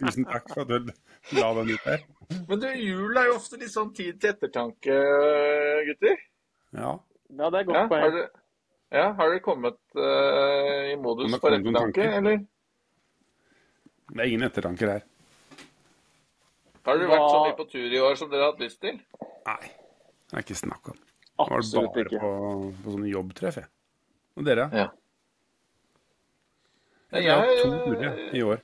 Tusen 0.00 0.24
takk 0.28 0.48
for 0.52 0.62
at 0.64 0.68
du 0.68 0.90
la 1.38 1.50
den 1.60 1.70
ut 1.74 1.84
der. 1.86 2.02
Men 2.48 2.60
du, 2.60 2.66
jul 2.80 3.16
er 3.16 3.28
jo 3.30 3.36
ofte 3.38 3.56
litt 3.60 3.72
sånn 3.72 3.92
tid 3.96 4.18
til 4.20 4.32
ettertanke, 4.34 4.96
gutter. 5.90 6.16
Ja. 6.76 6.90
Ja, 7.36 7.50
det 7.50 7.60
er 7.60 7.64
godt 7.68 7.76
Ja, 7.76 7.80
har 7.80 7.88
poeng. 7.88 8.02
dere 8.16 8.28
ja, 8.94 9.06
har 9.18 9.30
dere 9.32 9.40
kommet 9.42 9.78
uh, 9.98 10.82
i 10.92 10.96
modus 11.02 11.32
for 11.40 11.50
ettertanke, 11.56 12.04
eller? 12.20 12.42
Det 14.12 14.20
er 14.22 14.28
ingen 14.30 14.46
ettertanker 14.46 14.92
her. 14.96 15.06
Har 16.86 17.00
dere 17.00 17.10
vært 17.10 17.26
så 17.32 17.40
mye 17.42 17.56
på 17.58 17.66
tur 17.72 17.94
i 17.98 18.00
år 18.02 18.18
som 18.18 18.30
dere 18.30 18.46
har 18.46 18.54
hatt 18.54 18.62
lyst 18.62 18.78
til? 18.84 19.00
Nei. 19.46 19.72
Det 20.26 20.38
er 20.38 20.44
ikke 20.44 20.58
snakk 20.58 20.92
om. 20.92 21.00
Det 21.36 21.46
var 21.46 21.88
bare 21.92 22.04
ikke. 22.06 22.20
på, 22.22 22.30
på 22.84 22.94
sånne 22.94 23.10
jobbtreff, 23.10 23.58
jeg. 23.60 23.70
Og 24.36 24.46
dere? 24.46 24.68
Ja. 24.72 24.86
Jeg 27.16 27.30
har 27.30 27.42
hatt 27.42 27.60
to 27.62 27.80
turer 27.84 28.20
i 28.36 28.42
år. 28.46 28.62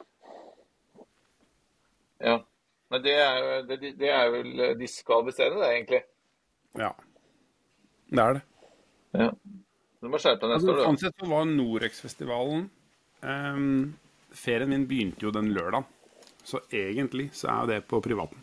Ja. 2.22 2.36
Men 2.92 3.04
det 3.04 3.14
er 3.16 3.38
jo 3.40 3.58
det, 3.70 3.92
det 3.98 4.12
er 4.12 4.30
vel 4.34 4.62
diskvalifiserende, 4.80 5.62
det, 5.62 5.72
egentlig. 5.76 6.02
Ja. 6.78 6.92
Det 8.12 8.24
er 8.26 8.38
det. 8.38 8.44
Ja. 9.16 9.28
Du 10.02 10.10
må 10.10 10.18
skjerpe 10.20 10.46
deg 10.46 10.56
neste 10.56 10.68
Altså, 10.68 10.72
år, 10.72 10.78
du. 10.78 10.86
Uansett 10.90 11.18
så 11.22 11.28
var 11.30 11.48
Norex-festivalen 11.48 12.62
um, 13.22 13.92
Ferien 14.36 14.72
min 14.72 14.86
begynte 14.90 15.26
jo 15.26 15.32
den 15.34 15.52
lørdagen. 15.54 15.86
Så 16.44 16.60
egentlig 16.74 17.28
så 17.38 17.48
er 17.52 17.60
jo 17.62 17.70
det 17.72 17.80
på 17.90 18.00
privaten. 18.04 18.38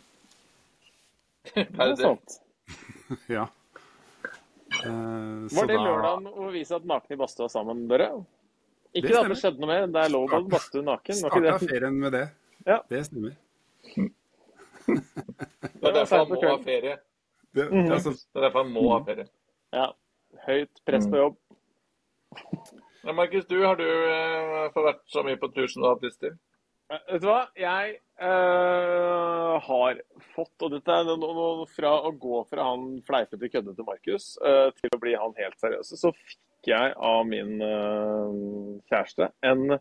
Det 1.54 1.66
Er 1.66 1.90
det 1.90 1.96
det? 1.96 2.04
sant. 2.04 2.40
Ja. 3.28 3.46
Eh, 4.70 5.48
så 5.50 5.56
Var 5.56 5.66
det 5.66 5.76
da- 5.76 5.84
lørdagen 5.84 6.28
å 6.30 6.50
vise 6.54 6.76
at 6.78 6.84
nakne 6.86 7.16
i 7.16 7.18
badstua 7.20 7.48
sammen, 7.50 7.86
Børre? 7.90 8.12
Ikke 8.94 9.08
Det 9.08 9.16
at 9.18 9.28
det 9.30 9.38
skjedde 9.38 9.60
noe 9.62 9.70
mer, 9.70 9.86
det 9.86 10.02
er 10.04 10.10
lov 10.12 10.24
å 10.26 10.30
bade 10.32 10.50
badstue 10.50 10.82
naken. 10.86 11.14
Starta 11.20 11.58
ferien 11.62 11.98
med 12.00 12.12
det. 12.14 12.24
Ja. 12.66 12.80
Det 12.90 13.04
stemmer. 13.06 13.36
Det 14.90 15.86
er 15.86 15.94
derfor 15.94 16.24
han 16.24 16.28
må 16.32 16.40
ha 16.42 16.56
ferie. 16.64 16.96
Det, 17.54 17.66
det, 17.70 17.84
er 17.94 18.02
så... 18.02 18.12
Det 18.14 18.38
er 18.40 18.46
derfor 18.48 18.64
han 18.64 18.72
må 18.74 18.84
ha 18.90 18.98
ferie. 19.06 19.26
Ja. 19.74 19.86
Høyt 20.46 20.82
press 20.86 21.06
på 21.10 21.20
jobb. 21.20 21.38
Ja, 23.02 23.12
Markus, 23.16 23.46
du 23.50 23.56
har 23.64 23.78
du 23.78 23.86
eh, 23.86 24.66
fått 24.74 24.86
vært 24.86 25.02
så 25.10 25.22
mye 25.26 25.38
på 25.40 25.50
tur 25.54 25.66
som 25.70 25.82
du 25.82 25.88
har 25.88 25.96
hatt 25.96 26.06
lyst 26.06 26.20
til? 26.22 26.34
Eh, 26.90 26.98
Vet 27.12 27.22
du 27.22 27.28
hva? 27.30 27.40
Jeg 27.58 27.96
eh, 28.18 29.56
har 29.66 30.00
fått, 30.34 30.54
og 30.66 30.72
dette 30.74 30.90
er 30.96 31.06
noe, 31.06 31.18
no- 31.36 31.66
fra 31.70 31.92
å 32.08 32.12
gå 32.18 32.40
fra 32.50 32.66
han 32.72 32.86
fleipete 33.06 33.50
køddete 33.52 33.86
Markus 33.86 34.32
eh, 34.42 34.68
til 34.80 34.96
å 34.96 35.00
bli 35.02 35.14
han 35.18 35.36
helt 35.38 35.58
seriøse, 35.62 35.98
så 36.00 36.10
fikk 36.16 36.72
jeg 36.72 36.94
av 36.98 37.22
min 37.30 37.56
eh, 37.64 38.38
kjæreste 38.90 39.30
en 39.46 39.78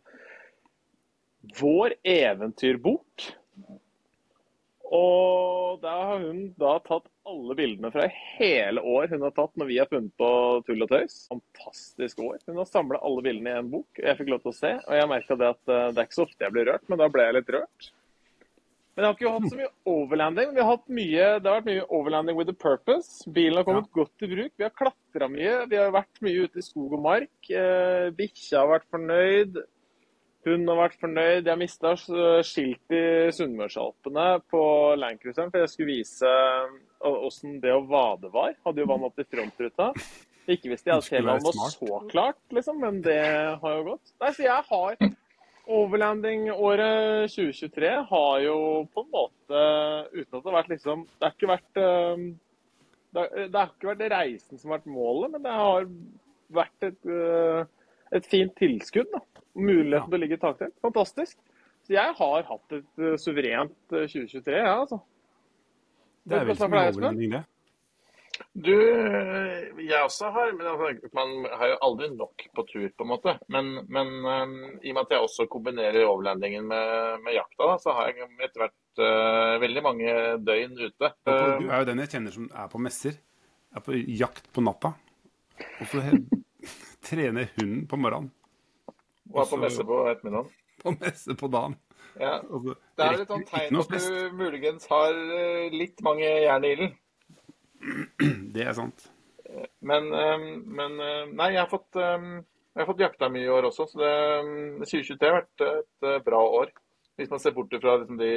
Vår 1.60 1.94
eventyrbok. 2.04 3.24
Og 4.90 5.78
der 5.84 6.00
har 6.10 6.24
hun 6.24 6.40
da 6.58 6.72
tatt 6.82 7.06
alle 7.30 7.56
bildene 7.58 7.92
fra 7.94 8.08
hele 8.10 8.82
år 8.82 9.12
hun 9.12 9.22
har 9.28 9.34
tatt 9.36 9.54
når 9.60 9.70
vi 9.70 9.78
har 9.78 9.90
funnet 9.92 10.16
på 10.18 10.30
tull 10.66 10.86
og 10.86 10.90
tøys. 10.90 11.20
Fantastisk 11.30 12.24
år. 12.26 12.40
Hun 12.50 12.58
har 12.58 12.70
samla 12.70 13.02
alle 13.06 13.24
bildene 13.26 13.54
i 13.54 13.62
en 13.62 13.70
bok. 13.70 14.02
Jeg 14.02 14.18
fikk 14.18 14.34
lov 14.34 14.42
til 14.42 14.54
å 14.54 14.58
se, 14.58 14.74
og 14.82 14.98
jeg 14.98 15.12
merka 15.12 15.38
det 15.38 15.54
at 15.54 15.74
eh, 15.76 15.88
det 15.94 16.02
er 16.02 16.10
ikke 16.10 16.18
så 16.18 16.26
ofte 16.26 16.48
jeg 16.48 16.56
blir 16.58 16.70
rørt, 16.72 16.86
men 16.90 17.02
da 17.02 17.10
ble 17.14 17.28
jeg 17.28 17.38
litt 17.38 17.54
rørt. 17.54 17.90
Men 19.00 19.06
jeg 19.06 19.14
har 19.14 19.16
ikke 19.16 19.32
hatt 19.32 19.52
så 19.54 19.58
mye 19.62 19.94
overlanding. 19.94 20.50
Vi 20.56 20.60
har 20.60 20.72
hatt 20.74 20.90
mye, 20.92 21.28
det 21.40 21.48
har 21.48 21.60
vært 21.62 21.68
mye 21.70 21.84
overlanding 21.96 22.36
with 22.36 22.52
a 22.52 22.56
purpose. 22.66 23.30
Bilen 23.32 23.62
har 23.62 23.68
kommet 23.70 23.94
godt 23.96 24.26
i 24.26 24.28
bruk. 24.34 24.52
Vi 24.60 24.66
har 24.66 24.74
klatra 24.76 25.30
mye. 25.32 25.54
Vi 25.72 25.78
har 25.80 25.94
vært 25.96 26.20
mye 26.26 26.48
ute 26.50 26.60
i 26.60 26.66
skog 26.66 26.98
og 26.98 27.06
mark. 27.06 27.38
Eh, 27.48 28.10
Bikkja 28.18 28.66
har 28.66 28.74
vært 28.74 28.90
fornøyd. 28.92 29.62
Hun 30.48 30.64
har 30.72 30.78
vært 30.80 31.02
fornøyd. 31.02 31.48
Jeg 31.50 31.60
mista 31.60 31.92
skilt 32.00 32.96
i 32.96 33.04
Sunnmørsalpene 33.36 34.28
på 34.52 34.64
Landcruiseren, 35.00 35.52
for 35.52 35.66
jeg 35.66 35.72
skulle 35.74 35.98
vise 35.98 36.34
åssen 37.04 37.60
det 37.64 37.74
å 37.76 37.84
vade 37.88 38.32
var. 38.32 38.56
Hadde 38.66 38.84
jo 38.84 38.90
vann 38.90 39.04
opp 39.08 39.20
til 39.20 39.28
frontruta. 39.28 39.92
Ikke 40.50 40.72
visste 40.72 40.90
jeg 40.90 40.98
at 40.98 41.06
skulle 41.06 41.22
Helland 41.22 41.46
var 41.46 41.74
så 41.76 42.00
klart, 42.10 42.40
liksom, 42.56 42.80
men 42.82 43.02
det 43.06 43.20
har 43.62 43.76
jo 43.76 43.90
gått. 43.92 44.14
Nei, 44.24 44.32
så 44.34 44.48
jeg 44.48 44.70
har 44.72 45.10
Overlanding-året 45.70 47.30
2023 47.30 47.90
har 48.10 48.38
jo 48.42 48.56
på 48.90 49.04
en 49.04 49.12
måte, 49.14 49.60
uten 50.16 50.32
at 50.32 50.40
det 50.40 50.48
har 50.48 50.56
vært 50.56 50.72
liksom 50.74 51.04
Det 51.06 51.28
har 51.28 51.36
ikke 51.36 51.52
vært 51.52 51.78
eh, 51.78 52.24
det 53.10 53.22
har, 53.22 53.36
det 53.38 53.60
har 53.60 53.70
ikke 53.76 53.92
vært 53.92 54.02
reisen 54.14 54.58
som 54.58 54.72
har 54.72 54.80
vært 54.80 54.90
målet, 54.94 55.32
men 55.36 55.46
det 55.46 55.54
har 55.60 55.86
vært 56.58 56.88
et, 56.90 57.12
eh, 57.14 57.62
et 58.18 58.30
fint 58.30 58.54
tilskudd. 58.58 59.10
da. 59.14 59.22
Muligheten 59.58 60.12
til 60.12 60.20
å 60.20 60.22
ligge 60.22 60.38
i 60.38 60.42
taktelt. 60.42 60.76
Fantastisk. 60.86 61.38
Så 61.86 61.96
jeg 61.96 62.16
har 62.20 62.44
hatt 62.50 62.76
et 62.76 63.02
eh, 63.02 63.16
suverent 63.18 63.96
eh, 63.96 64.10
2023, 64.10 64.58
ja, 64.58 64.76
altså. 64.82 65.00
Det 66.30 66.38
er 66.38 66.50
vel 66.50 66.60
som 66.60 66.76
en 66.76 66.84
overvinning, 66.84 67.40
det. 67.40 67.46
Du, 68.54 68.76
eh, 68.76 69.70
jeg 69.84 70.00
også 70.06 70.30
har, 70.36 70.52
men 70.56 70.68
altså, 70.70 71.10
man 71.16 71.48
har 71.60 71.72
jo 71.74 71.80
aldri 71.88 72.10
nok 72.14 72.46
på 72.56 72.66
tur, 72.70 72.88
på 72.96 73.06
en 73.06 73.12
måte. 73.12 73.36
Men, 73.52 73.72
men 73.92 74.14
um, 74.24 74.56
i 74.80 74.92
og 74.92 74.98
med 74.98 75.02
at 75.04 75.16
jeg 75.16 75.26
også 75.26 75.48
kombinerer 75.52 76.08
overlandingen 76.08 76.68
med, 76.70 77.20
med 77.26 77.36
jakta, 77.36 77.66
da, 77.66 77.78
så 77.84 77.96
har 77.98 78.12
jeg 78.12 78.30
etter 78.38 78.64
hvert 78.64 79.04
uh, 79.04 79.60
veldig 79.64 79.86
mange 79.86 80.16
døgn 80.46 80.78
ute. 80.80 81.12
Du 81.26 81.68
er 81.68 81.82
jo 81.82 81.90
den 81.90 82.04
jeg 82.06 82.14
kjenner 82.16 82.36
som 82.36 82.50
er 82.50 82.72
på 82.72 82.84
messer. 82.84 83.20
Er 83.76 83.86
på 83.86 83.98
jakt 83.98 84.50
på 84.56 84.64
natta. 84.66 84.94
Og 85.82 85.92
så 85.92 86.04
trener 87.10 87.52
hunden 87.58 87.86
på 87.90 88.00
morgenen. 88.00 88.32
Var 89.34 89.48
på 89.50 89.60
messe 89.62 89.86
på 89.86 90.02
ettermiddagen. 90.12 90.50
På 90.80 90.94
messe 90.96 91.36
på 91.36 91.48
dagen. 91.52 91.74
Ja. 92.16 92.38
Og 92.48 92.70
Det 92.70 93.04
er 93.04 93.18
et 93.20 93.28
sånt 93.28 93.50
tegn 93.52 93.80
at 93.82 93.90
du 93.92 94.36
muligens 94.40 94.86
har 94.88 95.12
eh, 95.12 95.74
litt 95.76 96.00
mange 96.08 96.24
jern 96.24 96.64
i 96.64 96.72
ilden. 96.72 96.94
Det 98.56 98.64
er 98.64 98.78
sant. 98.78 99.10
Men, 99.84 100.08
eh, 100.16 100.46
men 100.64 100.96
eh, 101.04 101.26
Nei, 101.34 101.50
jeg 101.58 101.66
har 101.66 101.68
fått, 101.72 102.00
eh, 102.00 102.30
jeg 102.40 102.80
har 102.80 102.88
fått 102.88 103.04
jakta 103.04 103.28
mye 103.34 103.44
i 103.44 103.52
år 103.52 103.68
også, 103.74 103.90
så 103.92 104.00
det, 104.00 104.14
eh, 104.40 104.88
2023 104.88 105.28
har 105.28 105.38
vært 105.42 105.66
et 105.68 106.08
eh, 106.14 106.22
bra 106.30 106.40
år. 106.62 106.72
Hvis 107.20 107.32
man 107.34 107.44
ser 107.44 107.58
bort 107.58 107.76
fra 107.76 107.98
liksom, 108.00 108.20
de 108.24 108.34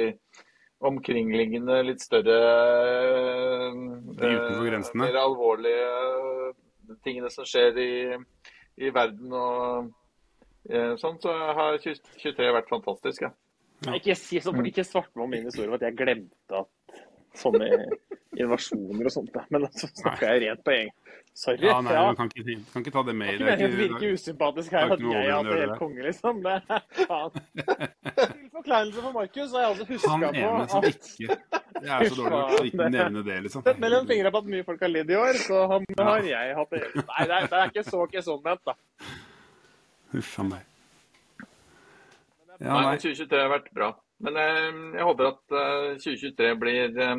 omkringliggende, 0.83 1.79
litt 1.87 2.03
større 2.03 2.37
eh, 2.43 3.81
De 4.19 4.31
utenfor 4.35 4.67
grensene. 4.67 5.05
Mer 5.05 5.19
alvorlige 5.21 5.89
eh, 5.89 6.95
tingene 7.05 7.31
som 7.31 7.47
skjer 7.47 7.79
i, 7.79 7.93
i 8.83 8.91
verden 8.93 9.31
og 9.31 9.61
eh, 9.77 9.91
sånn, 10.99 11.17
så 11.23 11.33
har 11.59 11.79
23 11.83 12.51
vært 12.55 12.71
fantastisk. 12.71 13.25
Ja. 13.27 13.33
Ikke, 13.97 14.15
si 14.15 14.39
så, 14.39 14.53
ikke 14.63 14.85
svartmal 14.87 15.27
min 15.31 15.49
historie 15.49 15.67
om 15.67 15.75
at 15.75 15.83
jeg 15.83 15.97
glemte 15.99 16.61
at 16.63 17.01
sånne 17.35 17.67
invasjoner 18.39 19.09
og 19.09 19.13
sånt. 19.13 19.39
Men 19.51 19.67
så 19.75 19.89
snakker 19.91 20.29
jeg 20.31 20.45
rent 20.47 20.63
på 20.65 20.75
egen 20.77 20.93
Sorry. 21.33 21.65
Ja, 21.65 21.79
nei, 21.81 21.93
ja. 21.93 22.09
du 22.09 22.15
kan 22.15 22.27
ikke, 22.29 22.55
kan 22.73 22.83
ikke 22.83 22.91
ta 22.93 23.01
det 23.07 23.13
med 23.17 23.39
meningen 23.41 23.71
å 23.73 23.77
virke 23.79 24.09
usympatisk 24.13 24.75
her 24.75 24.83
er 24.85 24.91
at 24.93 25.01
jeg 25.01 25.15
har 25.15 25.31
å 25.31 25.39
hatt 25.39 25.47
helt 25.49 25.71
det. 25.71 25.77
konge, 25.79 26.03
liksom. 26.05 26.43
Det, 26.45 26.57
faen. 27.09 27.39
Til 28.19 28.51
forkleinelse 28.59 28.99
for 28.99 29.15
Markus 29.15 29.55
har 29.55 29.63
jeg 29.63 29.71
altså 29.71 29.87
huska 29.89 30.11
Han 30.11 30.25
på 30.27 30.29
ene 30.43 30.67
som 30.69 30.85
ikke 30.91 31.39
Det 31.79 31.89
er 31.97 32.05
så 32.05 32.19
dårlig 32.19 32.43
å 32.43 32.61
ikke 32.69 32.89
nevne 32.99 33.25
det, 33.25 33.39
liksom. 33.47 33.65
Sett 33.65 33.81
mellom 33.81 34.05
fingra 34.11 34.33
på 34.35 34.43
at 34.43 34.51
mye 34.53 34.67
folk 34.69 34.85
har 34.85 34.93
lidd 34.93 35.09
i 35.09 35.17
år, 35.23 35.41
så 35.41 35.65
har, 35.73 35.87
har 36.11 36.29
jeg 36.29 36.55
hatt 36.61 36.77
det. 36.77 36.83
Nei, 37.01 37.25
det 37.25 37.39
er, 37.39 37.49
det 37.49 37.63
er 37.63 37.73
ikke 37.73 37.85
så 37.89 38.05
ikke 38.05 38.25
sånn 38.29 38.45
ment, 38.45 38.69
da. 38.69 38.77
Huff 40.13 40.35
a 40.39 40.45
meg. 40.47 40.69
Ja, 42.61 42.73
Nei, 42.77 42.83
nei. 42.85 42.97
2023 43.01 43.39
har 43.41 43.49
vært 43.51 43.71
bra. 43.75 43.89
Men 44.23 44.37
jeg, 44.39 44.67
jeg 44.95 45.07
håper 45.09 45.29
at 45.31 45.55
eh, 45.59 45.87
2023 45.99 46.51
blir, 46.61 46.93
eh, 47.03 47.15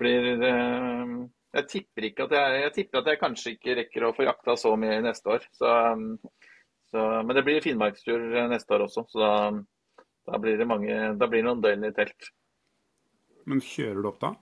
blir 0.00 0.30
eh, 0.48 1.12
Jeg 1.58 1.66
tipper 1.70 2.06
ikke 2.08 2.24
at 2.26 2.34
jeg, 2.34 2.60
jeg 2.64 2.72
tipper 2.78 3.02
at 3.02 3.10
jeg 3.12 3.20
kanskje 3.20 3.52
ikke 3.56 3.76
rekker 3.82 4.06
å 4.08 4.12
få 4.16 4.26
jakta 4.26 4.56
så 4.58 4.72
mye 4.80 5.00
neste 5.04 5.34
år. 5.36 5.44
Så, 5.54 5.70
eh, 5.70 6.46
så, 6.90 7.04
men 7.22 7.36
det 7.38 7.44
blir 7.46 7.62
finnmarkstur 7.62 8.24
eh, 8.32 8.48
neste 8.50 8.74
år 8.74 8.86
også, 8.88 9.04
så 9.12 9.20
da, 9.22 9.32
da 10.32 10.40
blir 10.42 10.58
det 10.58 10.66
mange 10.66 10.96
Da 11.20 11.28
blir 11.30 11.44
det 11.44 11.48
noen 11.50 11.62
døgn 11.62 11.86
i 11.86 11.92
telt. 11.94 12.32
Men 13.50 13.62
kjører 13.64 14.00
du 14.02 14.08
opp 14.10 14.22
da? 14.24 14.34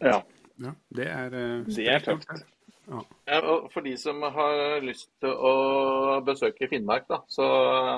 Ja, 0.00 0.18
Ja, 0.62 0.70
det 0.94 1.06
er 1.10 1.34
eh, 1.38 1.64
det 1.70 1.88
er 1.90 2.04
tøft. 2.04 2.44
Ja, 2.88 3.38
og 3.40 3.70
for 3.72 3.84
de 3.86 3.94
som 3.96 4.20
har 4.22 4.82
lyst 4.84 5.08
til 5.22 5.32
å 5.32 6.20
besøke 6.26 6.68
Finnmark, 6.68 7.06
da, 7.08 7.22
så 7.32 7.46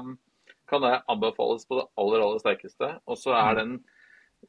um, 0.03 0.13
kan 0.71 0.85
det 0.85 0.93
anbefales 1.11 1.67
på 1.67 1.81
det 1.81 1.87
aller, 1.99 2.23
aller 2.23 2.43
sterkeste. 2.43 2.93
Og 3.07 3.19
så 3.19 3.35
er 3.39 3.59
den, 3.61 3.73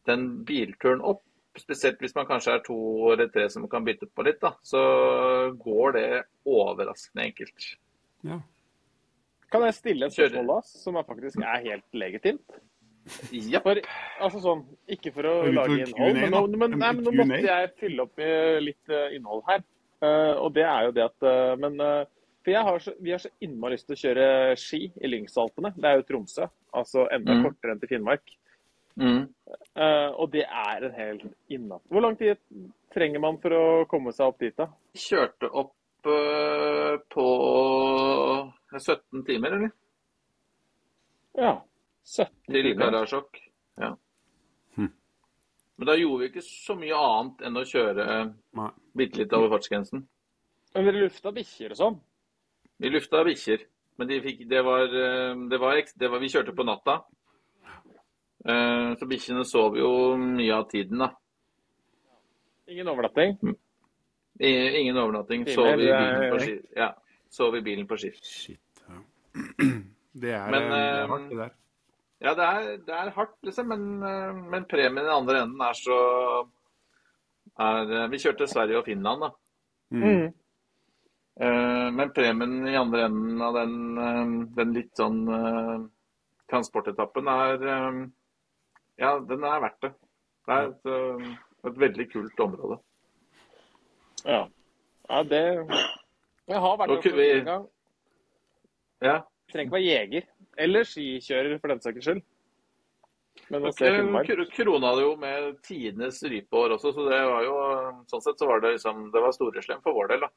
den 0.10 0.28
bilturen 0.46 1.02
opp, 1.02 1.24
spesielt 1.58 2.02
hvis 2.04 2.14
man 2.14 2.28
kanskje 2.30 2.54
er 2.54 2.62
to 2.66 2.78
eller 3.16 3.32
tre 3.34 3.48
som 3.50 3.66
kan 3.70 3.86
bytte 3.86 4.10
på 4.14 4.28
litt, 4.28 4.38
da, 4.44 4.54
så 4.62 4.82
går 5.58 5.98
det 5.98 6.08
overraskende 6.46 7.26
enkelt. 7.32 7.72
Ja. 8.28 8.42
Kan 9.52 9.64
jeg 9.64 9.78
stille 9.78 10.10
et 10.10 10.14
spørsmål 10.14 10.50
da, 10.52 10.58
som 10.68 11.00
er 11.00 11.08
faktisk 11.08 11.42
er 11.42 11.64
helt 11.64 11.98
legitimt? 11.98 12.60
Ja. 13.32 13.62
For, 13.64 13.80
altså 14.20 14.42
sånn, 14.44 14.66
ikke 14.92 15.14
for 15.16 15.30
å 15.30 15.34
lage 15.48 15.80
innhold, 15.86 16.18
men 16.20 16.34
nå, 16.34 16.42
men, 16.60 16.74
nei, 16.76 16.92
men 16.98 17.06
nå 17.06 17.14
måtte 17.16 17.40
jeg 17.46 17.70
fylle 17.80 18.04
opp 18.04 18.20
med 18.20 18.66
litt 18.66 18.92
eh, 18.92 19.16
innhold 19.16 19.46
her. 19.48 19.64
Eh, 20.04 20.34
og 20.38 20.54
det 20.54 20.66
er 20.68 20.88
jo 20.88 20.94
det 20.94 21.06
at 21.08 21.26
eh, 21.26 21.56
Men 21.58 21.80
eh, 21.82 22.06
har 22.54 22.80
så, 22.80 22.94
vi 23.02 23.12
har 23.12 23.20
så 23.20 23.32
innmari 23.44 23.76
lyst 23.76 23.88
til 23.90 23.98
å 23.98 24.02
kjøre 24.02 24.28
ski 24.60 24.82
i 24.88 25.10
Lyngsalpene. 25.10 25.74
Det 25.76 25.90
er 25.90 25.98
jo 26.00 26.06
Tromsø. 26.08 26.48
Altså 26.78 27.08
enda 27.12 27.34
Mm. 27.34 27.44
kortere 27.44 27.74
enn 27.74 27.82
til 27.82 27.90
Finnmark. 27.92 28.36
Mm. 28.98 29.28
Uh, 29.78 30.10
og 30.18 30.32
det 30.32 30.46
er 30.48 30.86
en 30.88 30.94
hel 30.96 31.20
innatt. 31.54 31.84
Hvor 31.92 32.02
lang 32.02 32.16
tid 32.18 32.40
trenger 32.94 33.20
man 33.22 33.38
for 33.38 33.54
å 33.54 33.66
komme 33.90 34.14
seg 34.16 34.32
opp 34.32 34.40
dit, 34.40 34.56
da? 34.58 34.70
Kjørte 34.98 35.52
opp 35.52 36.08
uh, 36.08 36.98
på 37.14 37.28
17 38.74 39.26
timer, 39.28 39.58
eller? 39.60 39.76
Ja. 41.38 41.54
17 42.08 42.32
timer. 42.48 42.64
Til. 42.64 42.82
Karasjok. 42.82 43.47
Men 45.78 45.90
da 45.92 45.96
gjorde 45.98 46.24
vi 46.24 46.30
ikke 46.32 46.42
så 46.46 46.76
mye 46.78 46.98
annet 46.98 47.42
enn 47.46 47.60
å 47.60 47.66
kjøre 47.70 48.06
Nei. 48.58 48.70
bitte 48.98 49.22
litt 49.22 49.34
over 49.38 49.52
fartsgrensen. 49.54 50.02
Men 50.74 50.88
dere 50.88 51.04
lufta 51.06 51.32
bikkjer 51.36 51.74
og 51.76 51.80
sånn? 51.80 52.00
Vi 52.82 52.90
lufta 52.94 53.22
bikkjer, 53.26 53.64
men 53.98 54.10
de 54.10 54.18
fikk, 54.22 54.42
det, 54.50 54.64
var, 54.66 54.86
eh, 54.90 55.36
det, 55.50 55.60
var, 55.62 55.78
det 56.02 56.10
var 56.14 56.22
Vi 56.22 56.32
kjørte 56.34 56.56
på 56.58 56.66
natta. 56.66 56.98
Eh, 58.48 58.96
Så 58.98 59.08
bikkjene 59.10 59.46
sov 59.46 59.78
jo 59.78 59.90
mye 60.22 60.54
av 60.56 60.68
tiden, 60.72 61.02
da. 61.06 61.12
Ingen 62.68 62.90
overnatting? 62.92 63.38
Ingen 64.40 64.98
overnatting. 64.98 65.46
Sov 65.50 65.70
i 65.74 65.88
bilen 65.88 66.32
på 66.34 66.40
skift. 66.44 66.66
Ja. 66.76 66.90
Sov 67.30 67.56
i 67.58 67.62
bilen 67.62 67.88
på 67.88 67.98
skift. 68.02 68.26
Shit. 68.26 68.62
Ja. 68.88 69.02
Det 70.18 70.32
er, 70.34 70.48
Men, 70.50 70.64
eh, 70.64 70.70
det 70.72 70.78
er 70.82 71.04
eh, 71.04 71.10
hardt, 71.12 71.26
det 71.30 71.38
der. 71.38 71.52
Ja, 72.20 72.34
det 72.34 72.46
er, 72.46 72.70
det 72.82 72.94
er 72.98 73.12
hardt, 73.14 73.36
liksom, 73.46 73.68
men, 73.70 73.84
eh, 74.02 74.38
men 74.54 74.66
premien 74.70 75.04
i 75.04 75.06
den 75.06 75.14
andre 75.14 75.44
enden 75.44 75.62
er 75.62 75.78
så 75.78 75.98
er, 77.58 77.92
eh, 77.94 78.08
Vi 78.10 78.20
kjørte 78.24 78.48
Sverige 78.50 78.80
og 78.80 78.86
Finland, 78.86 79.22
da. 79.22 79.30
Mm. 79.94 80.34
Eh, 81.40 81.92
Men 81.94 82.14
premien 82.14 82.68
i 82.68 82.76
andre 82.76 83.06
enden 83.06 83.42
av 83.42 83.54
den, 83.54 84.50
den 84.56 84.74
litt 84.74 84.98
sånn 84.98 85.22
transportetappen 86.50 87.28
er 87.28 87.68
Ja, 88.98 89.20
den 89.20 89.44
er 89.46 89.62
verdt 89.62 89.82
det. 89.82 89.94
Det 90.48 90.58
er 90.58 90.68
et, 90.72 91.38
et 91.70 91.80
veldig 91.86 92.08
kult 92.12 92.40
område. 92.40 92.80
Mm. 94.26 94.32
Ja. 94.32 94.42
ja, 95.10 95.24
det 95.24 95.44
Jeg 96.48 96.60
har 96.66 96.78
vært 96.78 96.96
oppe 96.98 97.30
en 97.30 97.46
gang. 97.46 97.68
Ja. 99.06 99.18
Trenger 99.52 99.68
ikke 99.68 99.78
være 99.78 99.86
jeger. 99.86 100.28
Eller 100.58 100.84
skikjører, 100.88 101.60
for 101.62 101.68
den 101.74 101.82
saks 101.84 102.06
skyld. 102.06 102.22
Men 103.54 103.68
å 103.70 103.72
se 103.76 103.86
Finnmark 103.94 104.32
Krona 104.56 104.96
det 104.98 105.04
jo 105.06 105.12
med 105.22 105.58
tidenes 105.64 106.18
rypeår 106.26 106.74
også, 106.76 106.90
så 106.96 107.04
det 107.08 107.20
var 107.30 107.44
jo 107.46 107.58
Sånn 108.10 108.24
sett 108.26 108.40
så 108.42 108.48
var 108.50 108.60
det 108.64 108.72
liksom 108.74 109.12
Det 109.14 109.22
var 109.22 109.32
storeslem 109.36 109.84
for 109.86 109.94
vår 109.94 110.10
del, 110.10 110.24
da. 110.26 110.30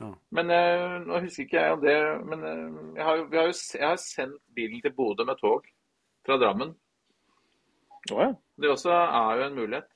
Ja. 0.00 0.08
Men 0.32 0.50
eh, 0.56 0.94
nå 1.04 1.20
husker 1.20 1.44
ikke 1.44 1.60
jeg 1.60 1.74
om 1.76 1.82
det 1.84 1.96
Men 2.30 2.44
eh, 2.48 2.62
jeg 2.96 3.04
har, 3.04 3.16
jo- 3.20 3.26
vi 3.28 3.36
har 3.36 3.50
jo 3.50 3.56
s- 3.58 3.74
jeg 3.76 3.84
har 3.90 4.00
sendt 4.00 4.40
bilen 4.56 4.80
til 4.80 4.94
Bodø 4.96 5.26
med 5.28 5.36
tog 5.38 5.68
fra 6.24 6.38
Drammen. 6.40 6.72
Å 8.10 8.18
ja. 8.24 8.30
Det 8.56 8.70
også 8.72 8.90
er 8.96 9.36
jo 9.38 9.44
en 9.50 9.58
mulighet. 9.60 9.90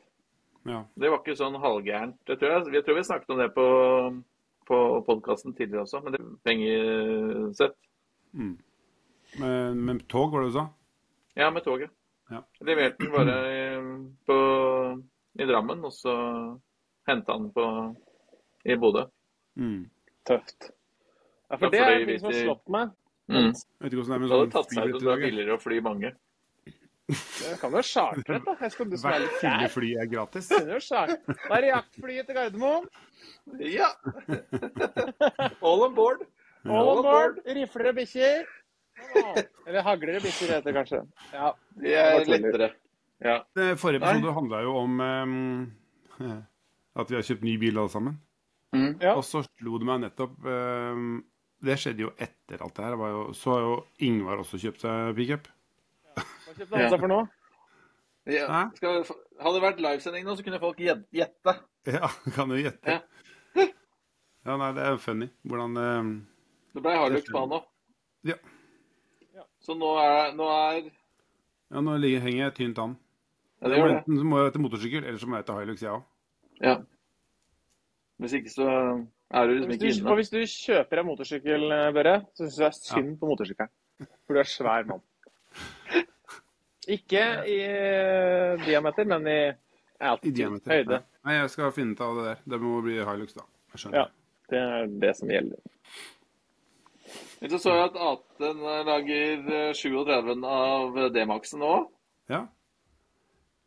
Ja. 0.69 0.83
Det 0.97 1.11
var 1.11 1.19
ikke 1.25 1.37
sånn 1.41 1.57
halvgærent. 1.61 2.21
Jeg 2.29 2.39
tror, 2.41 2.53
jeg, 2.59 2.75
jeg 2.77 2.85
tror 2.85 2.97
vi 3.01 3.03
snakket 3.09 3.33
om 3.35 3.41
det 3.41 3.49
på, 3.57 3.67
på 4.69 4.79
podkasten 5.09 5.57
tidligere 5.57 5.83
også, 5.89 6.01
men 6.05 6.13
det 6.15 6.21
er 6.21 6.31
pengesett. 6.49 7.77
Mm. 8.37 8.55
Men, 9.41 9.81
med 9.85 10.05
tog, 10.09 10.33
var 10.33 10.45
det 10.45 10.53
du 10.53 10.57
sa? 10.59 10.67
Ja, 11.35 11.51
med 11.51 11.65
toget. 11.65 11.91
Ja. 12.31 12.41
Leverte 12.65 13.03
den 13.03 13.13
bare 13.13 13.37
i, 13.51 13.65
på, 14.27 14.37
i 15.39 15.49
Drammen, 15.49 15.85
og 15.85 15.93
så 15.93 16.15
henta 17.09 17.37
den 17.37 17.51
på, 17.53 17.67
i 18.65 18.77
Bodø. 18.81 19.07
Mm. 19.61 19.89
Tøft. 20.27 20.71
Ja, 21.51 21.57
for 21.57 21.67
for 21.67 21.75
det 21.75 21.81
er 21.83 21.97
en 21.97 22.07
ting 22.09 22.21
som 22.23 22.31
har 22.31 22.39
slått 22.41 22.71
meg. 22.73 22.95
Mm. 23.29 23.51
Vet 23.81 23.93
ikke 23.93 24.03
hvordan 24.03 24.13
det 24.13 24.15
er 24.15 24.23
med 24.23 24.29
Det 24.29 24.37
hadde 24.37 24.45
sånn 24.45 24.55
tatt 24.55 24.73
seg 24.77 24.95
ut 24.95 25.01
det 25.01 25.09
var 25.09 25.21
billigere 25.25 25.57
å 25.57 25.61
fly 25.63 25.81
mange. 25.85 26.15
Det 27.05 27.57
kan 27.61 27.75
jo 27.77 27.83
chartre 27.85 28.39
et, 28.39 28.47
da. 28.47 28.55
Jeg 28.65 28.73
skal 28.73 28.89
du 28.89 28.95
er 28.97 29.03
Hvert 29.05 29.35
fulle 29.43 29.69
fly 29.75 29.91
er 30.01 30.09
gratis. 30.09 30.49
Da 30.49 30.63
er 30.65 31.65
det 31.65 31.71
jaktflyet 31.71 32.29
til 32.29 32.39
Gardermoen. 32.39 32.89
Ja! 33.61 33.91
All 35.67 35.85
on 35.85 35.97
board. 35.97 36.25
All 36.65 36.95
on 36.95 37.03
board. 37.05 37.43
Rifler 37.45 37.91
og 37.93 37.99
bikkjer. 38.01 38.47
Eller 39.67 39.85
hagler 39.87 40.19
og 40.19 40.25
bikkjer 40.27 40.57
heter 40.57 40.77
kanskje. 40.77 41.03
Ja. 41.33 41.53
De 41.75 41.87
Det 41.87 42.01
er 42.01 42.31
lettere. 42.31 42.71
Ja. 43.25 43.37
Det 43.57 43.69
Forrige 43.81 44.03
episode 44.03 44.35
handla 44.37 44.63
jo 44.65 44.75
om 44.77 45.01
um, 45.01 45.73
at 47.01 47.11
vi 47.11 47.19
har 47.19 47.27
kjøpt 47.27 47.47
ny 47.47 47.55
bil 47.63 47.79
alle 47.79 47.93
sammen. 47.93 48.19
Mm. 48.75 48.99
Ja. 49.01 49.15
Og 49.15 49.25
så 49.27 49.45
slo 49.47 49.79
det 49.79 49.87
meg 49.87 50.01
nettopp 50.03 50.35
um, 50.51 51.21
Det 51.63 51.77
skjedde 51.79 52.03
jo 52.03 52.11
etter 52.19 52.63
alt 52.65 52.75
det 52.77 52.87
her. 52.89 52.99
Var 53.01 53.15
jo, 53.15 53.23
så 53.39 53.55
har 53.55 53.65
jo 53.65 53.77
Ingvar 54.09 54.43
også 54.43 54.61
kjøpt 54.63 54.85
seg 54.85 55.15
pickup. 55.19 55.49
Hva 56.15 56.57
kjøpte 56.59 56.79
han 56.79 56.91
seg 56.91 57.01
for 57.01 57.13
nå? 57.15 57.21
Ja. 58.31 58.65
Skal, 58.79 59.03
hadde 59.41 59.59
det 59.59 59.65
vært 59.67 59.83
livesending 59.85 60.25
nå, 60.25 60.37
så 60.37 60.45
kunne 60.47 60.61
folk 60.63 60.79
gjette. 60.81 61.57
Ja, 61.85 62.09
kan 62.37 62.53
du 62.53 62.57
gjette? 62.61 62.99
Ja. 62.99 63.69
Ja, 64.45 64.59
nei, 64.61 64.75
det 64.77 64.83
er 64.85 64.99
funny 65.01 65.31
hvordan 65.49 65.79
um, 65.81 66.09
Det 66.77 66.83
ble 66.85 66.93
hardlukt 67.01 67.31
på 67.33 67.41
han 67.41 67.55
òg. 67.57 67.69
Ja. 68.29 68.37
Så 69.65 69.77
nå 69.79 69.91
er, 70.01 70.35
nå 70.37 70.49
er 70.53 70.91
Ja, 71.73 71.81
nå 71.81 71.97
ligger, 71.99 72.21
henger 72.27 72.43
jeg 72.47 72.55
tynt 72.59 72.79
an. 72.83 72.97
Ja, 73.63 73.71
det 73.73 73.79
gjør 73.79 73.89
det. 73.89 73.97
Enten 74.03 74.19
så 74.21 74.27
må 74.29 74.43
jeg 74.43 74.53
til 74.55 74.63
motorsykkel, 74.65 75.05
eller 75.09 75.19
så 75.23 75.29
må 75.31 75.39
jeg 75.41 75.47
til 75.49 75.61
Hilux, 75.63 75.83
jeg 75.83 75.95
òg. 75.95 76.03
Ja. 76.63 76.75
Hvis 78.23 78.35
ikke 78.39 78.53
så 78.53 78.67
er 78.69 79.47
du 79.49 79.55
liksom 79.57 79.73
ikke 79.75 79.89
inne. 79.91 80.11
og 80.13 80.19
hvis 80.21 80.31
du 80.31 80.39
kjøper 80.45 81.01
deg 81.01 81.07
motorsykkel, 81.09 81.65
Børre, 81.97 82.15
så 82.37 82.45
syns 82.45 82.59
jeg 82.61 82.65
det 82.65 82.69
er 82.69 82.79
synd 82.93 83.17
på 83.19 83.31
motorsykkelen. 83.33 83.73
For 84.27 84.37
du 84.37 84.43
er 84.43 84.51
svær 84.51 84.87
mann. 84.91 85.03
Ikke 86.97 87.23
i 87.49 87.57
eh, 87.65 88.61
diameter, 88.67 89.07
men 89.09 89.27
i 89.33 89.39
I 90.29 90.31
diameter. 90.37 90.75
høyde. 90.75 90.99
Nei, 91.25 91.39
jeg 91.39 91.51
skal 91.55 91.73
finne 91.73 91.97
ut 91.97 92.03
av 92.05 92.19
det 92.19 92.25
der. 92.29 92.43
Det 92.53 92.61
må 92.61 92.81
bli 92.85 92.99
Hilux, 93.01 93.33
da. 93.39 93.47
Jeg 93.73 93.81
skjønner. 93.83 94.05
Ja. 94.05 94.07
Det 94.53 94.61
er 94.61 94.91
det 95.01 95.15
som 95.17 95.31
gjelder. 95.33 95.63
Så 97.51 97.59
så 97.61 97.75
jeg 97.77 97.85
at 97.91 97.97
Aten 98.01 98.61
lager 98.89 99.49
eh, 99.53 99.73
37 99.77 100.45
av 100.49 100.97
D-Maxen 101.13 101.61
nå. 101.61 101.73
Ja. 102.33 102.47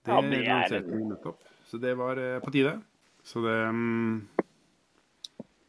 Det, 0.06 0.12
Ja, 0.12 0.22
det 0.22 0.40
er- 0.40 0.48
lanserte 0.48 0.92
vi 0.96 1.04
nettopp. 1.04 1.40
Så 1.68 1.78
det 1.84 1.94
var 2.00 2.18
eh, 2.18 2.40
på 2.40 2.52
tide. 2.52 2.82
Så 3.24 3.42
det 3.44 3.58
mm, 3.70 4.28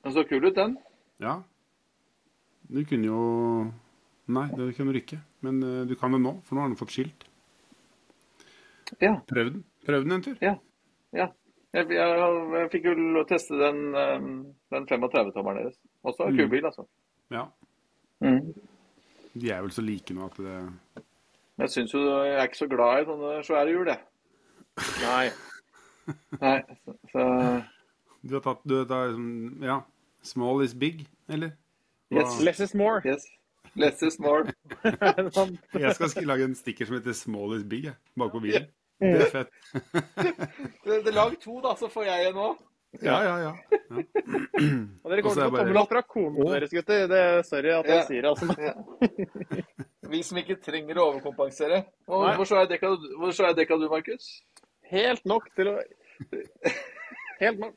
Den 0.05 0.12
så 0.14 0.25
kul 0.25 0.44
ut, 0.47 0.55
den. 0.55 0.77
Ja. 1.21 1.42
Du 2.68 2.85
kunne 2.85 3.07
jo 3.07 3.73
Nei, 4.29 4.47
det 4.57 4.75
kunne 4.77 4.92
du 4.92 4.99
ikke. 5.01 5.18
Men 5.40 5.62
uh, 5.64 5.87
du 5.88 5.94
kan 5.97 6.12
det 6.12 6.21
nå, 6.21 6.35
for 6.44 6.55
nå 6.55 6.61
har 6.61 6.68
den 6.68 6.77
fått 6.77 6.92
skilt. 6.92 7.25
Ja. 9.01 9.14
Prøv 9.29 9.53
den. 9.55 9.62
Prøv 9.87 10.05
den 10.05 10.12
en 10.12 10.23
tur. 10.23 10.37
ja. 10.44 10.55
Jeg, 11.12 11.33
jeg, 11.73 11.87
jeg 11.92 12.68
fikk 12.73 12.85
jo 12.88 13.23
teste 13.29 13.57
den, 13.61 13.81
eh, 13.94 14.21
den 14.73 14.87
35-tommeren 14.88 15.59
deres. 15.62 15.75
Også 16.05 16.25
en 16.27 16.37
kul 16.37 16.47
Mm. 16.47 16.51
bil, 16.51 16.64
altså. 16.68 16.85
Ja. 17.31 17.42
Mm. 18.24 18.54
De 19.38 19.50
er 19.54 19.61
vel 19.62 19.70
så 19.70 19.83
like 19.85 20.14
nå 20.14 20.24
at 20.26 20.37
det 20.42 20.54
jeg 21.59 21.70
syns 21.70 21.92
jo 21.94 22.00
jeg 22.22 22.35
er 22.38 22.44
ikke 22.46 22.57
så 22.61 22.66
glad 22.70 23.00
i 23.02 23.07
sånne 23.09 23.31
svære 23.46 23.72
hjul, 23.72 23.88
jeg. 23.90 23.98
Nei. 25.02 25.24
Nei, 26.44 26.59
så, 26.87 26.94
så 27.12 27.24
Du 28.22 28.35
har 28.37 28.44
tatt 28.44 28.62
du 28.64 28.76
har 28.85 29.09
liksom, 29.11 29.62
Ja. 29.66 29.81
Small 30.22 30.62
is 30.64 30.74
big, 30.74 31.07
eller? 31.28 31.50
Hva- 32.11 32.22
Yes. 32.24 32.40
Less 32.40 32.61
is 32.61 32.74
more. 32.74 33.02
Yes. 33.04 33.26
Less 33.76 34.02
is 34.02 34.18
more. 34.18 34.44
Jeg 35.74 35.94
skal 35.94 36.09
sk- 36.09 36.24
lage 36.26 36.44
en 36.44 36.54
sticker 36.54 36.87
som 36.87 36.96
heter 36.96 37.12
'Small 37.12 37.57
is 37.59 37.64
big' 37.64 37.85
jeg, 37.85 37.94
bak 38.18 38.31
på 38.33 38.40
bilen. 38.40 38.66
Det 39.00 39.20
er 39.26 39.31
fett. 39.31 39.50
Det, 40.85 41.04
det 41.04 41.14
Lag 41.14 41.37
to, 41.40 41.61
da, 41.61 41.74
så 41.78 41.88
får 41.92 42.04
jeg 42.09 42.28
en 42.31 42.35
òg. 42.48 42.57
Ja, 43.05 43.18
ja, 43.22 43.35
ja. 43.42 43.53
Og 45.05 45.11
dere 45.12 45.22
Og 45.22 45.35
så 45.35 45.35
kommer 45.35 45.35
til 45.35 45.42
er 45.42 45.46
å 45.46 45.51
få 45.53 45.59
tommel 45.61 45.81
opp 45.83 45.90
fra 45.92 46.03
konene 46.09 46.53
deres, 46.55 46.72
gutter. 46.72 47.03
Det, 47.11 47.18
er 47.20 47.42
sorry 47.46 47.72
at 47.77 47.90
jeg 47.90 47.98
Ja. 47.98 48.05
sier 48.09 48.22
det. 48.22 48.31
altså. 48.33 48.46
Vi 50.12 50.22
som 50.24 50.40
ikke 50.40 50.57
trenger 50.64 50.98
å 50.98 51.09
overkompensere. 51.12 51.83
Og 52.09 52.24
hvor 52.38 52.48
så 52.48 52.62
er 52.62 53.59
dekka 53.59 53.77
du, 53.77 53.88
Markus? 53.92 54.31
Helt 54.88 55.27
nok 55.29 55.51
til 55.57 55.74
å 55.74 55.77
Helt 57.38 57.61
nok 57.61 57.77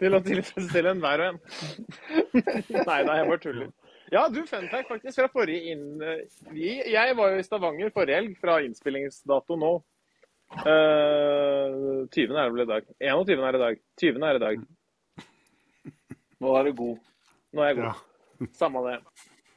til 0.00 0.12
å 0.18 0.20
tilfredsstille 0.26 0.90
enhver 0.92 1.22
og 1.22 1.28
en. 1.30 1.38
Nei 2.90 2.98
da, 3.06 3.14
jeg 3.16 3.28
bare 3.30 3.40
tuller. 3.40 3.70
Ja, 4.12 4.26
du, 4.28 4.42
fun 4.44 4.66
fact 4.68 4.90
faktisk 4.90 5.16
fra 5.22 5.30
forrige 5.32 5.72
inn... 5.72 5.86
Jeg 6.52 7.14
var 7.16 7.32
jo 7.32 7.38
i 7.40 7.46
Stavanger 7.46 7.94
forrige 7.94 8.18
helg 8.18 8.34
fra 8.42 8.58
innspillingsdato 8.66 9.56
nå. 9.56 9.70
Uh, 10.60 12.04
20. 12.12 12.36
er 12.36 12.44
det 12.44 12.52
vel 12.52 12.64
i 12.64 12.68
dag. 12.68 12.88
21. 13.00 13.44
er 13.48 13.56
i 13.56 13.62
dag. 13.62 13.78
20. 14.00 14.26
er 14.28 14.38
i 14.38 14.42
dag. 14.42 14.64
Nå 16.42 16.56
er 16.58 16.68
du 16.68 16.74
god. 16.80 16.98
Nå 17.52 17.62
er 17.62 17.70
jeg 17.70 17.78
god. 17.80 17.86
ja. 17.88 18.48
Samme 18.58 18.82
det. 18.88 18.98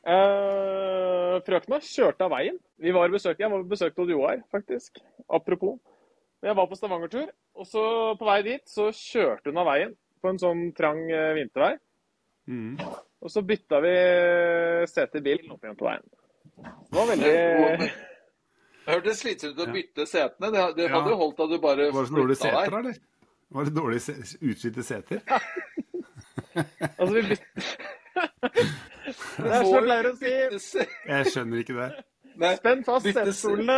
Uh, 0.06 1.42
frøkna 1.46 1.82
kjørte 1.82 2.28
av 2.28 2.32
veien. 2.36 2.58
Vi 2.82 2.94
var 2.94 3.10
i 3.10 3.16
besøk, 3.16 3.40
Jeg 3.40 3.52
var 3.52 3.64
på 3.64 3.74
besøk 3.74 3.98
hos 3.98 4.12
Joar, 4.14 4.42
faktisk. 4.54 5.02
Apropos. 5.28 5.80
Jeg 6.46 6.56
var 6.56 6.68
på 6.70 6.78
Stavanger-tur, 6.78 7.32
og 7.58 7.66
så 7.66 7.84
på 8.20 8.26
vei 8.28 8.42
dit 8.46 8.62
så 8.70 8.92
kjørte 8.94 9.50
hun 9.50 9.64
av 9.64 9.66
veien 9.72 9.96
på 10.22 10.30
en 10.30 10.38
sånn 10.42 10.68
trang 10.78 11.00
eh, 11.10 11.32
vintervei. 11.38 11.72
Mm. 12.46 12.76
Og 13.26 13.32
så 13.34 13.42
bytta 13.42 13.80
vi 13.82 13.94
sete 14.92 15.22
i 15.22 15.26
bilen 15.26 15.56
opp 15.56 15.66
igjen 15.66 15.80
på 15.80 15.88
veien. 15.88 16.06
Det 16.62 17.00
var 17.00 17.10
veldig 17.10 17.90
Det 18.86 18.94
hørtes 18.94 19.20
slitsomt 19.24 19.58
ut 19.58 19.64
å 19.68 19.72
bytte 19.74 20.06
setene. 20.08 20.52
Det, 20.54 20.64
det 20.78 20.90
hadde 20.94 21.10
jo 21.10 21.18
holdt 21.18 21.40
at 21.46 21.50
du 21.50 21.58
bare 21.64 21.88
Var 21.92 22.06
det 22.06 22.10
så 22.12 22.16
dårlige 22.20 22.40
seter, 22.44 22.78
eller? 22.80 22.98
Var 23.56 23.64
det 23.70 23.74
dårlige 23.76 24.04
se- 24.06 24.38
utslitte 24.46 24.84
seter? 24.86 25.22
Altså, 26.56 27.12
vi 27.12 27.22
bytter 27.28 27.52
Det 28.16 29.50
er 29.52 29.64
som 29.66 29.74
jeg 29.76 29.84
pleier 29.84 30.08
å 30.08 30.60
si. 30.64 30.84
Jeg 31.10 31.32
skjønner 31.34 31.64
ikke 31.66 31.76
det. 31.76 31.88
Nei, 32.40 32.52
Spenn 32.60 32.84
fast 32.88 33.08
setestolene. 33.10 33.76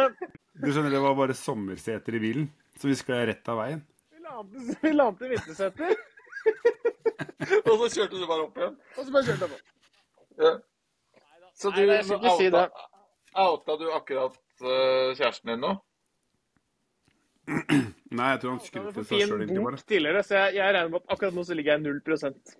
Du 0.61 0.67
skjønner, 0.73 0.93
Det 0.93 1.01
var 1.01 1.15
bare 1.17 1.35
sommerseter 1.37 2.17
i 2.17 2.21
bilen, 2.21 2.45
så 2.77 2.89
vi 2.91 2.95
sklei 2.99 3.23
rett 3.31 3.49
av 3.49 3.57
veien. 3.63 3.81
Vi 4.83 4.91
la 4.93 5.07
til- 5.17 5.31
vinterseter, 5.33 5.95
og 7.71 7.73
så 7.81 7.89
kjørte 7.95 8.19
du 8.21 8.25
bare 8.29 8.45
opp 8.45 8.57
igjen. 8.61 8.75
og 8.97 9.01
så 9.07 9.13
bare 9.15 9.27
kjørte 9.31 9.47
jeg 9.47 9.51
på. 9.53 9.59
Ja. 10.45 10.53
Så 11.57 11.71
du 11.73 11.81
Nei, 11.89 12.01
skal 12.05 12.37
si 12.37 12.51
outa 13.37 13.77
du 13.81 13.87
akkurat 13.93 14.37
kjæresten 14.65 15.51
din 15.53 15.61
nå? 15.63 15.73
Nei, 18.17 18.27
jeg 18.33 18.39
tror 18.41 18.51
han 18.53 18.59
skryter 18.63 19.05
seg 19.07 19.21
sjøl 19.21 19.41
egentlig 19.41 19.61
bok 19.61 19.69
bare. 19.69 19.85
tidligere, 19.87 20.21
så 20.27 20.35
jeg, 20.41 20.55
jeg 20.57 20.73
regner 20.75 20.91
med 20.91 20.99
at 21.03 21.13
akkurat 21.15 21.35
nå 21.37 21.43
så 21.47 21.55
ligger 21.55 21.77
jeg 21.77 21.83
0% 21.85 22.55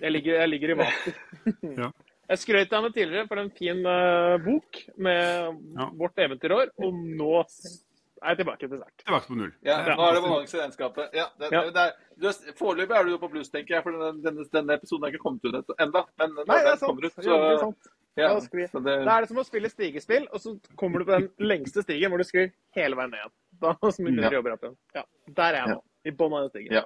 Jeg 0.00 0.12
ligger, 0.14 0.38
jeg 0.40 0.48
ligger 0.52 0.72
i 0.74 0.76
vater. 0.80 1.18
Ja. 1.84 1.90
Jeg 2.24 2.40
skrøt 2.40 2.70
av 2.72 2.78
henne 2.80 2.94
tidligere 2.96 3.28
for 3.28 3.36
en 3.42 3.50
fin 3.52 3.82
uh, 3.84 4.38
bok 4.40 4.78
med 4.96 5.58
Ja. 5.76 5.90
vårt 6.00 6.22
eventyrår, 6.24 6.70
og 6.80 6.94
nå 6.96 7.32
er 7.42 8.30
jeg 8.32 8.38
tilbake 8.38 8.64
til 8.70 8.78
start. 8.80 8.94
Tilbake 9.02 9.28
på 9.28 9.36
null. 9.36 9.50
Ja, 9.66 9.76
ja. 9.84 9.96
nå 9.98 10.06
er 10.06 10.16
det 10.16 10.22
balanse 10.24 10.56
i 10.56 10.60
regnskapet. 10.62 11.12
Ja, 11.12 11.26
det, 11.36 11.50
er, 11.52 12.54
foreløpig 12.56 12.96
er 12.96 13.04
du 13.10 13.18
på 13.20 13.28
pluss, 13.34 13.52
tenker 13.52 13.76
jeg, 13.76 13.84
for 13.84 13.92
denne, 13.92 14.24
denne, 14.24 14.46
denne 14.56 14.78
episoden 14.80 15.04
er 15.04 15.12
ikke 15.12 15.20
kommet 15.26 15.44
ut 15.44 15.52
ennå. 15.52 15.76
enda. 15.84 16.04
Men 16.22 16.32
Nei, 16.48 16.58
det 16.64 16.72
er 16.72 16.80
sant. 16.80 17.04
ut, 17.04 17.12
er 17.20 17.28
så 17.28 17.60
sant. 17.66 17.92
Ja, 18.16 18.28
så 18.40 18.80
det, 18.80 18.94
Da 19.04 19.16
er 19.16 19.24
det 19.24 19.28
som 19.28 19.40
å 19.42 19.44
spille 19.46 19.70
stigespill, 19.72 20.28
og 20.30 20.40
så 20.42 20.54
kommer 20.78 21.02
du 21.02 21.08
på 21.08 21.16
den 21.16 21.48
lengste 21.50 21.82
stigen 21.82 22.12
hvor 22.12 22.22
du 22.22 22.26
sklir 22.28 22.52
hele 22.76 22.98
veien 22.98 23.10
ned 23.10 23.22
igjen. 23.22 23.34
Da 23.64 23.72
begynner 23.80 24.28
du 24.28 24.28
å 24.28 24.38
jobbe 24.38 24.52
opp 24.54 24.66
igjen. 24.68 24.76
Ja, 24.94 25.04
der 25.40 25.48
er 25.48 25.58
jeg 25.60 25.72
nå. 25.72 25.80
I 26.04 26.12
bånn 26.14 26.36
av 26.36 26.44
den 26.44 26.52
stigen. 26.52 26.76
Ja. 26.78 26.84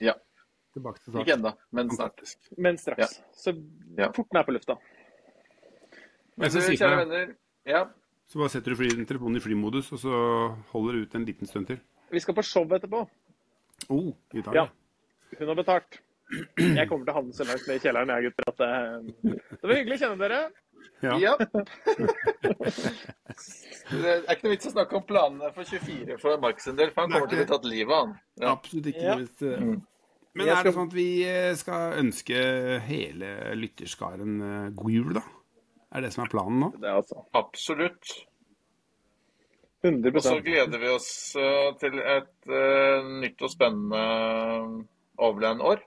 ja. 0.00 0.14
Tilbake 0.76 1.02
til 1.02 1.12
start. 1.12 1.22
Ikke 1.24 1.36
ennå, 1.36 1.52
men 1.76 1.92
snart. 1.92 2.24
Men 2.56 2.80
straks. 2.80 3.18
Så 3.36 3.56
Ja. 3.98 4.10
fort 4.16 4.28
den 4.32 4.40
er 4.40 4.48
på 4.48 4.56
lufta. 4.56 4.78
Men 6.36 6.50
så, 6.52 6.60
kjære 6.60 6.96
venner. 7.04 7.36
Ja. 7.64 7.86
Så 8.28 8.40
bare 8.40 8.52
setter 8.52 8.74
du 8.74 8.76
fly, 8.76 8.88
telefonen 9.06 9.38
i 9.38 9.44
flymodus, 9.44 9.92
og 9.92 10.00
så 10.02 10.16
holder 10.72 10.92
du 10.98 11.06
ut 11.06 11.14
en 11.14 11.24
liten 11.24 11.48
stund 11.48 11.68
til. 11.70 11.80
Vi 12.10 12.20
skal 12.20 12.36
på 12.36 12.44
show 12.44 12.66
etterpå. 12.76 13.04
Oh, 13.88 14.12
i 14.34 14.40
Italia. 14.40 14.66
Ja. 14.66 15.38
Hun 15.38 15.48
har 15.48 15.58
betalt. 15.58 16.00
Jeg 16.58 16.88
kommer 16.90 17.04
til 17.06 17.12
å 17.12 17.18
havne 17.20 17.34
så 17.36 17.44
langt 17.46 17.66
ned 17.68 17.76
i 17.78 17.82
kjelleren, 17.82 18.12
jeg, 18.14 18.30
gutter, 18.30 18.44
at 18.50 18.58
det, 18.62 18.70
det 19.60 19.66
var 19.70 19.76
hyggelig 19.78 19.98
å 19.98 20.02
kjenne 20.04 20.20
dere. 20.24 20.40
Ja. 21.04 21.14
ja. 21.20 21.34
det 23.90 24.12
er 24.14 24.32
ikke 24.32 24.46
noe 24.46 24.54
vits 24.54 24.70
å 24.70 24.72
snakke 24.72 24.96
om 24.98 25.04
planene 25.06 25.50
for 25.54 25.68
24 25.68 26.16
for 26.22 26.40
Marks 26.42 26.70
en 26.70 26.78
del, 26.78 26.90
for 26.94 27.04
han 27.04 27.12
kommer 27.14 27.28
til 27.30 27.38
å 27.38 27.42
bli 27.42 27.50
tatt 27.52 27.68
livet 27.68 27.92
av 27.92 28.00
han. 28.00 28.16
Ja. 28.40 28.54
Absolutt 28.56 28.90
ikke. 28.92 29.04
Ja. 29.04 29.20
Hvis, 29.20 29.36
eh, 29.42 29.60
Mm. 29.60 29.84
Men 30.36 30.50
er 30.52 30.66
det 30.66 30.72
sånn 30.76 30.90
at 30.90 30.94
vi 30.96 31.08
eh, 31.24 31.54
skal 31.56 31.94
ønske 31.96 32.40
hele 32.84 33.28
lytterskaren 33.56 34.34
eh, 34.44 34.72
god 34.76 34.92
jul, 34.92 35.14
da? 35.16 35.22
Er 35.96 36.04
det 36.04 36.10
som 36.12 36.26
er 36.26 36.32
planen 36.32 36.58
nå? 36.60 36.68
Det 36.76 36.90
er 36.90 36.98
altså 36.98 37.22
Absolutt. 37.38 38.10
100 39.86 40.12
Og 40.12 40.24
så 40.24 40.34
gleder 40.44 40.82
vi 40.82 40.90
oss 40.92 41.08
eh, 41.40 41.70
til 41.80 42.00
et 42.02 42.50
uh, 42.50 43.06
nytt 43.22 43.44
og 43.46 43.52
spennende 43.52 44.02
Overland-år. 45.16 45.84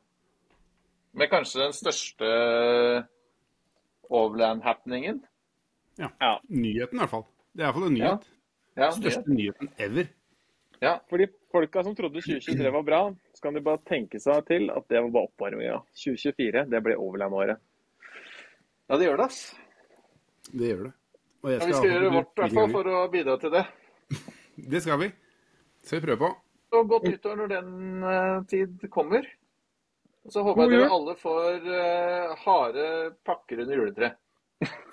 Med 1.17 1.29
kanskje 1.31 1.63
den 1.63 1.73
største 1.73 2.27
Overland-happeningen. 4.09 5.21
Ja. 5.99 6.39
Nyheten, 6.47 6.97
i 6.97 7.01
hvert 7.03 7.11
fall. 7.11 7.25
Det 7.53 7.63
er 7.63 7.67
iallfall 7.69 7.87
en 7.89 7.95
nyhet. 7.97 8.27
Ja, 8.79 8.89
Største 8.95 9.33
nyheten 9.33 9.71
ever. 9.81 10.07
ja. 10.79 10.93
For 11.09 11.19
de 11.19 11.27
folka 11.51 11.83
som 11.83 11.95
trodde 11.97 12.21
2023 12.23 12.71
var 12.71 12.83
bra, 12.87 12.99
så 13.35 13.41
kan 13.43 13.57
de 13.57 13.63
bare 13.65 13.81
tenke 13.89 14.21
seg 14.21 14.45
til 14.47 14.69
at 14.71 14.85
det 14.87 15.01
var 15.03 15.11
bare 15.17 15.27
oppvarminga. 15.31 15.81
2024, 15.97 16.65
det 16.71 16.83
ble 16.85 16.95
Overland-året. 16.95 17.59
ja, 18.87 18.97
det 18.97 19.09
gjør 19.09 19.17
det, 19.19 19.25
ass. 19.25 19.41
Det 20.53 20.71
gjør 20.71 20.83
det. 20.87 20.93
Og 21.43 21.49
jeg 21.51 21.59
Ja, 21.59 21.65
vi 21.65 21.73
skal 21.73 21.89
gjøre 21.91 22.13
vårt 22.13 22.31
i 22.37 22.41
hvert 22.41 22.55
fall 22.59 22.71
for 22.77 22.87
å 22.93 23.01
bidra 23.11 23.35
til 23.39 23.51
det. 23.57 23.65
Det 24.69 24.81
skal 24.83 24.99
vi. 24.99 25.11
Så 25.83 25.95
vi 25.99 26.01
prøver 26.07 26.21
på. 26.23 26.31
Og 26.77 26.89
godt 26.89 27.05
nyttår 27.09 27.35
når 27.39 27.47
den 27.53 28.03
eh, 28.03 28.41
tid 28.51 28.89
kommer. 28.93 29.25
Og 30.29 30.33
så 30.33 30.41
håper 30.45 30.61
God 30.61 30.73
jeg 30.75 30.81
dere 30.83 30.93
alle 30.93 31.13
får 31.17 31.63
uh, 31.65 32.33
harde 32.37 32.83
pakker 33.25 33.63
under 33.63 33.79
juletreet. 33.79 34.17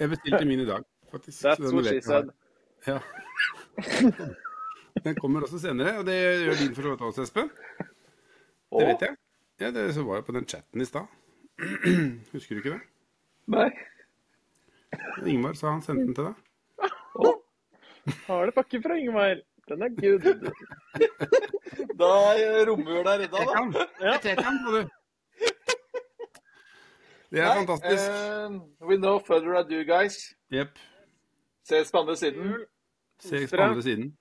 Jeg 0.01 0.09
bestilte 0.14 0.46
min 0.49 0.62
i 0.62 0.64
dag, 0.64 0.87
faktisk. 1.12 1.42
That's 1.44 1.61
så 1.61 1.66
den 1.66 1.77
what 1.77 1.90
she 1.90 2.01
said. 2.01 2.31
Ja. 2.87 2.99
Den 5.05 5.18
kommer 5.20 5.44
også 5.44 5.59
senere, 5.61 5.99
og 6.01 6.07
det 6.09 6.14
gjør 6.16 6.57
din 6.62 6.72
for 6.75 6.83
så 6.87 6.94
vidt 6.94 7.03
også, 7.05 7.27
Espen. 7.27 7.51
Det 8.72 8.87
vet 8.88 9.05
jeg. 9.05 9.16
Ja, 9.61 9.70
det 9.77 9.85
så 9.94 10.07
var 10.09 10.22
jeg 10.22 10.25
på 10.25 10.33
den 10.38 10.49
chatten 10.49 10.81
i 10.81 10.88
stad. 10.88 11.05
Husker 12.33 12.57
du 12.57 12.62
ikke 12.62 12.72
det? 12.79 12.81
Nei. 13.53 13.68
Ingmar 15.29 15.53
sa 15.61 15.75
han 15.75 15.85
sendte 15.85 16.07
den 16.09 16.16
til 16.16 16.31
deg. 16.31 17.37
Har 18.25 18.49
det 18.49 18.57
pakke 18.57 18.81
fra 18.88 18.96
Ingmar. 18.96 19.44
Den 19.68 19.85
er 19.85 19.92
good. 20.01 20.25
Da 22.01 22.09
er 22.38 22.66
romjula 22.68 23.18
redda, 23.20 23.44
da. 23.53 23.87
Jeg 24.01 24.20
Ja. 24.25 24.35
den, 24.40 24.59
du. 24.64 24.88
Det 27.31 27.41
er 27.43 27.49
Nei, 27.49 27.65
fantastisk. 27.65 28.11
Uh, 28.11 28.87
we 28.89 28.97
know 28.97 29.19
further 29.19 29.57
ado, 29.59 29.83
guys. 29.85 30.19
Jepp. 30.53 30.79
Ses 31.67 31.91
på 31.91 31.99
andre 31.99 32.17
siden. 32.17 32.53
Ses 33.19 33.51
på 33.51 33.62
andre 33.62 33.83
siden. 33.83 34.12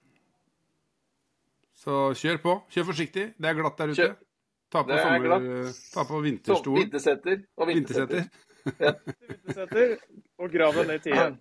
Så 1.75 2.13
kjør 2.17 2.37
på. 2.41 2.55
Kjør 2.73 2.87
forsiktig. 2.89 3.25
Det 3.37 3.49
er 3.49 3.57
glatt 3.59 3.77
der 3.77 3.91
ute. 3.93 3.99
Kjør. 4.01 4.15
Ta 4.73 4.81
på, 4.83 4.91
er 4.91 5.03
sommer, 5.05 5.73
ta 5.93 6.03
på 6.09 6.19
vinterstol. 6.25 6.79
vintersetter 6.81 7.43
og 7.57 7.67
vintersetter. 7.69 8.23
Vintersetter. 8.65 9.13
Vintersetter 9.29 9.91
og 10.41 10.49
grav 10.51 10.79
deg 10.79 10.87
ned 10.89 10.95
i 10.95 11.03
tiden. 11.03 11.37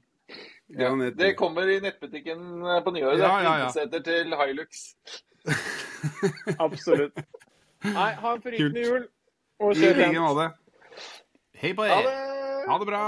Ja, 0.78 0.90
Det 1.18 1.30
kommer 1.36 1.68
i 1.68 1.78
nettbutikken 1.80 2.60
på 2.84 2.92
nyåret. 2.94 3.18
Ja, 3.18 3.32
ja, 3.40 3.42
ja. 3.42 3.64
Vintersetter 3.64 4.04
til 4.04 4.36
Hilux. 4.42 4.84
Absolutt. 6.58 7.24
Nei, 7.96 8.10
ha 8.20 8.34
en 8.36 8.44
forrykende 8.44 8.84
jul. 8.84 9.08
Og 9.60 9.72
I 9.72 9.80
kjør 9.80 9.98
like 9.98 10.12
pent. 10.12 10.63
Hei 11.64 11.70
på 11.72 11.84
Ha 11.88 11.96
Ha 12.68 12.74
det 12.78 12.86
bra. 12.86 12.98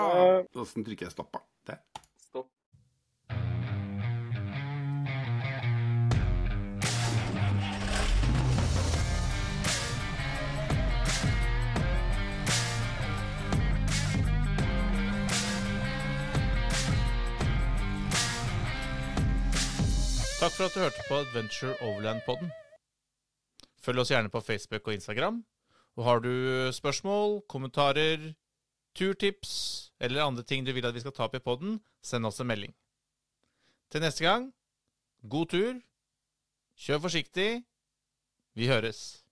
Åssen 0.56 0.84
trykker 0.84 1.04
jeg 1.04 1.12
stopp, 1.12 1.34
da? 1.66 1.74
Stopp. 2.24 2.46
Takk 20.40 20.56
for 20.56 20.64
at 20.64 20.72
du 20.72 20.80
hørte 20.80 21.04
på 21.10 21.20
Adventure 21.26 21.76
Overland-podden. 21.84 22.48
Følg 23.84 24.00
oss 24.00 24.14
gjerne 24.16 24.32
på 24.32 24.40
Facebook 24.40 24.88
og 24.88 24.96
Instagram. 24.96 25.44
Og 26.00 26.08
har 26.08 26.24
du 26.24 26.32
spørsmål, 26.72 27.42
kommentarer, 27.52 28.32
turtips 28.96 29.52
eller 30.00 30.24
andre 30.24 30.44
ting 30.44 30.64
du 30.64 30.72
vil 30.72 30.86
at 30.88 30.94
vi 30.96 31.02
skal 31.04 31.14
ta 31.14 31.26
opp 31.26 31.36
i 31.36 31.42
podden, 31.42 31.78
send 32.04 32.26
oss 32.28 32.40
en 32.40 32.48
melding. 32.48 32.74
Til 33.92 34.02
neste 34.02 34.24
gang, 34.24 34.50
god 35.28 35.52
tur, 35.52 35.78
kjør 36.76 37.04
forsiktig, 37.06 37.62
vi 38.56 38.68
høres. 38.68 39.25